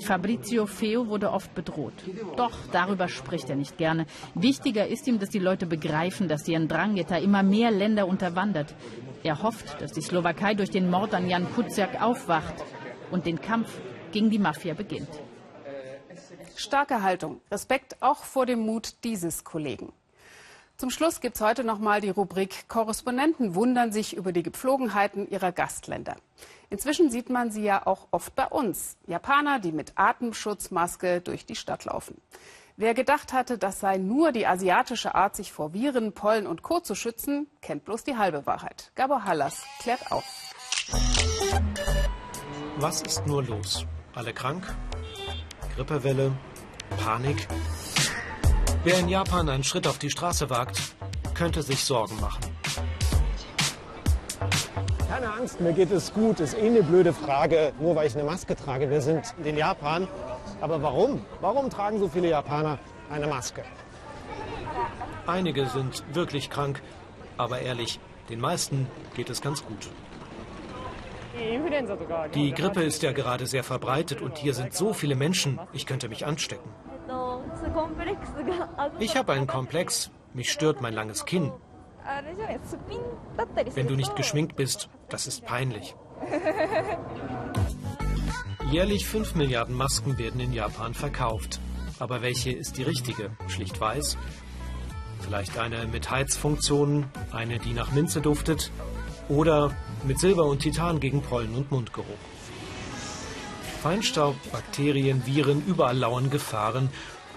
Fabrizio 0.00 0.66
Feo 0.66 1.08
wurde 1.08 1.30
oft 1.30 1.54
bedroht. 1.54 1.92
Doch 2.36 2.56
darüber 2.72 3.08
spricht 3.08 3.50
er 3.50 3.56
nicht 3.56 3.76
gerne. 3.76 4.06
Wichtiger 4.34 4.86
ist 4.86 5.06
ihm, 5.08 5.18
dass 5.18 5.30
die 5.30 5.40
Leute 5.40 5.66
begreifen, 5.66 6.28
dass 6.28 6.44
die 6.44 6.56
Ndrangheta 6.56 7.16
immer 7.16 7.42
mehr 7.42 7.70
Länder 7.70 8.06
unterwandert. 8.06 8.74
Er 9.24 9.42
hofft, 9.42 9.80
dass 9.80 9.92
die 9.92 10.02
Slowakei 10.02 10.54
durch 10.54 10.70
den 10.70 10.88
Mord 10.88 11.12
an 11.14 11.28
Jan 11.28 11.52
Kuciak 11.52 12.00
aufwacht 12.00 12.54
und 13.10 13.26
den 13.26 13.40
Kampf 13.40 13.80
gegen 14.12 14.30
die 14.30 14.38
Mafia 14.38 14.74
beginnt. 14.74 15.08
Starke 16.56 17.02
Haltung, 17.02 17.40
Respekt 17.50 17.96
auch 18.00 18.22
vor 18.22 18.46
dem 18.46 18.60
Mut 18.60 19.02
dieses 19.02 19.42
Kollegen. 19.42 19.92
Zum 20.76 20.90
Schluss 20.90 21.20
gibt 21.20 21.36
es 21.36 21.40
heute 21.40 21.62
noch 21.62 21.78
mal 21.78 22.00
die 22.00 22.10
Rubrik 22.10 22.68
Korrespondenten 22.68 23.54
wundern 23.54 23.92
sich 23.92 24.16
über 24.16 24.32
die 24.32 24.42
Gepflogenheiten 24.42 25.30
ihrer 25.30 25.52
Gastländer. 25.52 26.16
Inzwischen 26.68 27.12
sieht 27.12 27.30
man 27.30 27.52
sie 27.52 27.62
ja 27.62 27.86
auch 27.86 28.08
oft 28.10 28.34
bei 28.34 28.46
uns. 28.46 28.96
Japaner, 29.06 29.60
die 29.60 29.70
mit 29.70 29.92
Atemschutzmaske 29.94 31.20
durch 31.20 31.46
die 31.46 31.54
Stadt 31.54 31.84
laufen. 31.84 32.20
Wer 32.76 32.92
gedacht 32.92 33.32
hatte, 33.32 33.56
das 33.56 33.78
sei 33.78 33.98
nur 33.98 34.32
die 34.32 34.48
asiatische 34.48 35.14
Art, 35.14 35.36
sich 35.36 35.52
vor 35.52 35.72
Viren, 35.72 36.12
Pollen 36.12 36.48
und 36.48 36.62
Co. 36.62 36.80
zu 36.80 36.96
schützen, 36.96 37.46
kennt 37.62 37.84
bloß 37.84 38.02
die 38.02 38.16
halbe 38.16 38.44
Wahrheit. 38.46 38.90
Gabor 38.96 39.24
Hallas 39.24 39.62
klärt 39.78 40.10
auf. 40.10 40.24
Was 42.78 43.00
ist 43.02 43.24
nur 43.28 43.44
los? 43.44 43.86
Alle 44.12 44.32
krank? 44.32 44.74
Grippewelle? 45.76 46.32
Panik? 46.98 47.46
Wer 48.84 48.98
in 48.98 49.08
Japan 49.08 49.48
einen 49.48 49.64
Schritt 49.64 49.86
auf 49.86 49.96
die 49.96 50.10
Straße 50.10 50.50
wagt, 50.50 50.78
könnte 51.32 51.62
sich 51.62 51.82
Sorgen 51.82 52.20
machen. 52.20 52.44
Keine 55.08 55.32
Angst, 55.32 55.58
mir 55.58 55.72
geht 55.72 55.90
es 55.90 56.12
gut. 56.12 56.38
Ist 56.38 56.52
eh 56.52 56.66
eine 56.66 56.82
blöde 56.82 57.14
Frage, 57.14 57.72
nur 57.80 57.96
weil 57.96 58.08
ich 58.08 58.14
eine 58.14 58.24
Maske 58.24 58.54
trage. 58.54 58.90
Wir 58.90 59.00
sind 59.00 59.24
in 59.42 59.56
Japan. 59.56 60.06
Aber 60.60 60.82
warum? 60.82 61.24
Warum 61.40 61.70
tragen 61.70 61.98
so 61.98 62.08
viele 62.08 62.28
Japaner 62.28 62.78
eine 63.10 63.26
Maske? 63.26 63.64
Einige 65.26 65.64
sind 65.64 66.04
wirklich 66.12 66.50
krank, 66.50 66.82
aber 67.38 67.60
ehrlich, 67.60 68.00
den 68.28 68.40
meisten 68.40 68.86
geht 69.14 69.30
es 69.30 69.40
ganz 69.40 69.64
gut. 69.64 69.88
Die 72.34 72.52
Grippe 72.52 72.82
ist 72.82 73.02
ja 73.02 73.12
gerade 73.12 73.46
sehr 73.46 73.64
verbreitet 73.64 74.20
und 74.20 74.36
hier 74.36 74.52
sind 74.52 74.74
so 74.74 74.92
viele 74.92 75.14
Menschen, 75.14 75.58
ich 75.72 75.86
könnte 75.86 76.10
mich 76.10 76.26
anstecken. 76.26 76.68
Ich 78.98 79.16
habe 79.16 79.32
einen 79.32 79.46
Komplex. 79.46 80.10
Mich 80.32 80.50
stört 80.50 80.80
mein 80.80 80.94
langes 80.94 81.24
Kinn. 81.24 81.52
Wenn 83.74 83.86
du 83.86 83.94
nicht 83.94 84.16
geschminkt 84.16 84.56
bist, 84.56 84.88
das 85.08 85.26
ist 85.26 85.44
peinlich. 85.44 85.94
Jährlich 88.70 89.06
5 89.06 89.34
Milliarden 89.34 89.74
Masken 89.74 90.18
werden 90.18 90.40
in 90.40 90.52
Japan 90.52 90.94
verkauft. 90.94 91.60
Aber 91.98 92.22
welche 92.22 92.50
ist 92.50 92.76
die 92.76 92.82
richtige? 92.82 93.30
Schlicht 93.46 93.80
weiß? 93.80 94.16
Vielleicht 95.20 95.58
eine 95.58 95.86
mit 95.86 96.10
Heizfunktion, 96.10 97.06
eine, 97.32 97.58
die 97.58 97.72
nach 97.72 97.92
Minze 97.92 98.20
duftet? 98.20 98.72
Oder 99.28 99.70
mit 100.04 100.18
Silber 100.18 100.44
und 100.44 100.58
Titan 100.58 101.00
gegen 101.00 101.22
Pollen 101.22 101.54
und 101.54 101.70
Mundgeruch? 101.70 102.18
Feinstaub, 103.84 104.34
Bakterien, 104.50 105.26
Viren, 105.26 105.62
überall 105.66 105.98
lauern 105.98 106.30
Gefahren. 106.30 106.88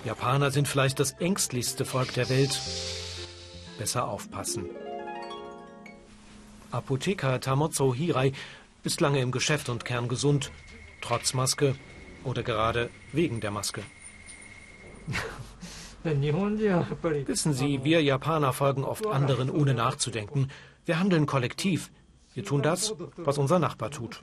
Japaner 0.06 0.50
sind 0.50 0.66
vielleicht 0.66 0.98
das 0.98 1.12
ängstlichste 1.20 1.84
Volk 1.84 2.14
der 2.14 2.30
Welt. 2.30 2.58
Besser 3.78 4.08
aufpassen. 4.08 4.70
Apotheker 6.72 7.42
Tamotsu 7.42 7.94
Hirai 7.94 8.32
ist 8.84 9.02
lange 9.02 9.20
im 9.20 9.34
Geschäft 9.34 9.68
und 9.68 9.84
kerngesund, 9.84 10.54
trotz 11.02 11.34
Maske 11.34 11.76
oder 12.24 12.44
gerade 12.44 12.92
wegen 13.12 13.42
der 13.42 13.52
Maske. 13.52 13.84
Wissen 16.06 17.52
Sie, 17.52 17.84
wir 17.84 18.02
Japaner 18.02 18.54
folgen 18.54 18.86
oft 18.86 19.06
anderen, 19.06 19.50
ohne 19.50 19.74
nachzudenken. 19.74 20.50
Wir 20.86 20.98
handeln 20.98 21.26
kollektiv. 21.26 21.92
Wir 22.34 22.46
tun 22.46 22.62
das, 22.62 22.96
was 23.18 23.38
unser 23.38 23.60
Nachbar 23.60 23.92
tut. 23.92 24.22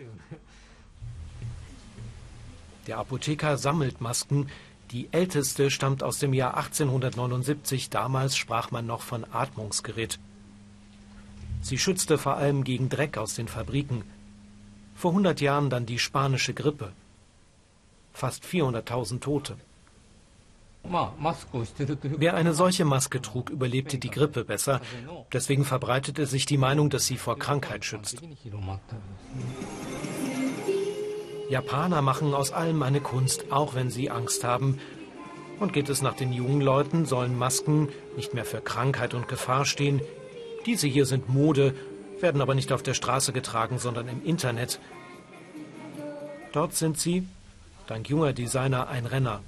Der 2.86 2.98
Apotheker 2.98 3.56
sammelt 3.56 4.00
Masken. 4.00 4.48
Die 4.90 5.08
älteste 5.12 5.70
stammt 5.70 6.02
aus 6.02 6.18
dem 6.18 6.34
Jahr 6.34 6.56
1879. 6.56 7.90
Damals 7.90 8.36
sprach 8.36 8.70
man 8.70 8.86
noch 8.86 9.00
von 9.00 9.24
Atmungsgerät. 9.32 10.18
Sie 11.62 11.78
schützte 11.78 12.18
vor 12.18 12.36
allem 12.36 12.62
gegen 12.62 12.90
Dreck 12.90 13.16
aus 13.16 13.34
den 13.34 13.48
Fabriken. 13.48 14.04
Vor 14.94 15.12
100 15.12 15.40
Jahren 15.40 15.70
dann 15.70 15.86
die 15.86 15.98
spanische 15.98 16.52
Grippe. 16.52 16.92
Fast 18.12 18.44
400.000 18.44 19.20
Tote. 19.20 19.56
Wer 20.84 22.34
eine 22.34 22.52
solche 22.52 22.84
Maske 22.84 23.22
trug, 23.22 23.48
überlebte 23.48 23.96
die 23.96 24.10
Grippe 24.10 24.44
besser. 24.44 24.82
Deswegen 25.32 25.64
verbreitete 25.64 26.26
sich 26.26 26.44
die 26.44 26.58
Meinung, 26.58 26.90
dass 26.90 27.06
sie 27.06 27.16
vor 27.16 27.38
Krankheit 27.38 27.84
schützt. 27.86 28.22
Japaner 31.48 32.02
machen 32.02 32.34
aus 32.34 32.52
allem 32.52 32.82
eine 32.82 33.00
Kunst, 33.00 33.52
auch 33.52 33.74
wenn 33.74 33.90
sie 33.90 34.10
Angst 34.10 34.44
haben. 34.44 34.78
Und 35.60 35.72
geht 35.72 35.88
es 35.88 36.02
nach 36.02 36.14
den 36.14 36.32
jungen 36.32 36.60
Leuten, 36.60 37.06
sollen 37.06 37.38
Masken 37.38 37.88
nicht 38.16 38.34
mehr 38.34 38.44
für 38.44 38.60
Krankheit 38.60 39.14
und 39.14 39.28
Gefahr 39.28 39.64
stehen. 39.64 40.00
Diese 40.66 40.86
hier 40.86 41.06
sind 41.06 41.28
Mode, 41.28 41.74
werden 42.20 42.40
aber 42.40 42.54
nicht 42.54 42.72
auf 42.72 42.82
der 42.82 42.94
Straße 42.94 43.32
getragen, 43.32 43.78
sondern 43.78 44.08
im 44.08 44.24
Internet. 44.24 44.80
Dort 46.52 46.74
sind 46.74 46.98
sie, 46.98 47.26
dank 47.86 48.08
junger 48.08 48.32
Designer, 48.32 48.88
ein 48.88 49.06
Renner. 49.06 49.40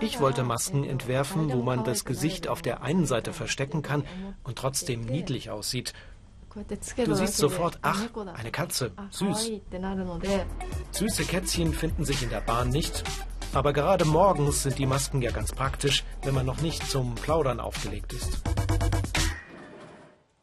Ich 0.00 0.20
wollte 0.20 0.42
Masken 0.42 0.84
entwerfen, 0.84 1.50
wo 1.50 1.62
man 1.62 1.84
das 1.84 2.04
Gesicht 2.04 2.46
auf 2.46 2.60
der 2.60 2.82
einen 2.82 3.06
Seite 3.06 3.32
verstecken 3.32 3.82
kann 3.82 4.04
und 4.42 4.58
trotzdem 4.58 5.00
niedlich 5.02 5.48
aussieht. 5.48 5.94
Du 7.04 7.14
siehst 7.14 7.36
sofort, 7.36 7.78
ach, 7.82 8.00
eine 8.36 8.52
Katze, 8.52 8.92
süß. 9.10 9.50
Süße 10.92 11.24
Kätzchen 11.24 11.72
finden 11.72 12.04
sich 12.04 12.22
in 12.22 12.30
der 12.30 12.40
Bahn 12.40 12.68
nicht, 12.68 13.02
aber 13.52 13.72
gerade 13.72 14.04
morgens 14.04 14.62
sind 14.62 14.78
die 14.78 14.86
Masken 14.86 15.20
ja 15.20 15.32
ganz 15.32 15.52
praktisch, 15.52 16.04
wenn 16.22 16.34
man 16.34 16.46
noch 16.46 16.60
nicht 16.60 16.88
zum 16.88 17.16
Plaudern 17.16 17.58
aufgelegt 17.58 18.12
ist. 18.12 18.42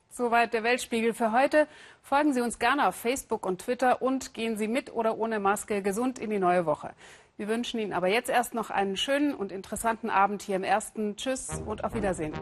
Soweit 0.09 0.53
der 0.53 0.63
Weltspiegel 0.63 1.13
für 1.13 1.31
heute. 1.31 1.67
Folgen 2.01 2.33
Sie 2.33 2.41
uns 2.41 2.59
gerne 2.59 2.87
auf 2.89 2.95
Facebook 2.95 3.45
und 3.45 3.61
Twitter 3.61 4.01
und 4.01 4.33
gehen 4.33 4.57
Sie 4.57 4.67
mit 4.67 4.91
oder 4.93 5.17
ohne 5.17 5.39
Maske 5.39 5.81
gesund 5.81 6.19
in 6.19 6.29
die 6.29 6.39
neue 6.39 6.65
Woche. 6.65 6.91
Wir 7.37 7.47
wünschen 7.47 7.79
Ihnen 7.79 7.93
aber 7.93 8.09
jetzt 8.09 8.29
erst 8.29 8.53
noch 8.53 8.69
einen 8.69 8.97
schönen 8.97 9.33
und 9.33 9.51
interessanten 9.51 10.09
Abend 10.09 10.41
hier 10.41 10.57
im 10.57 10.63
Ersten. 10.63 11.15
Tschüss 11.15 11.61
und 11.65 11.85
auf 11.85 11.93
Wiedersehen. 11.93 12.33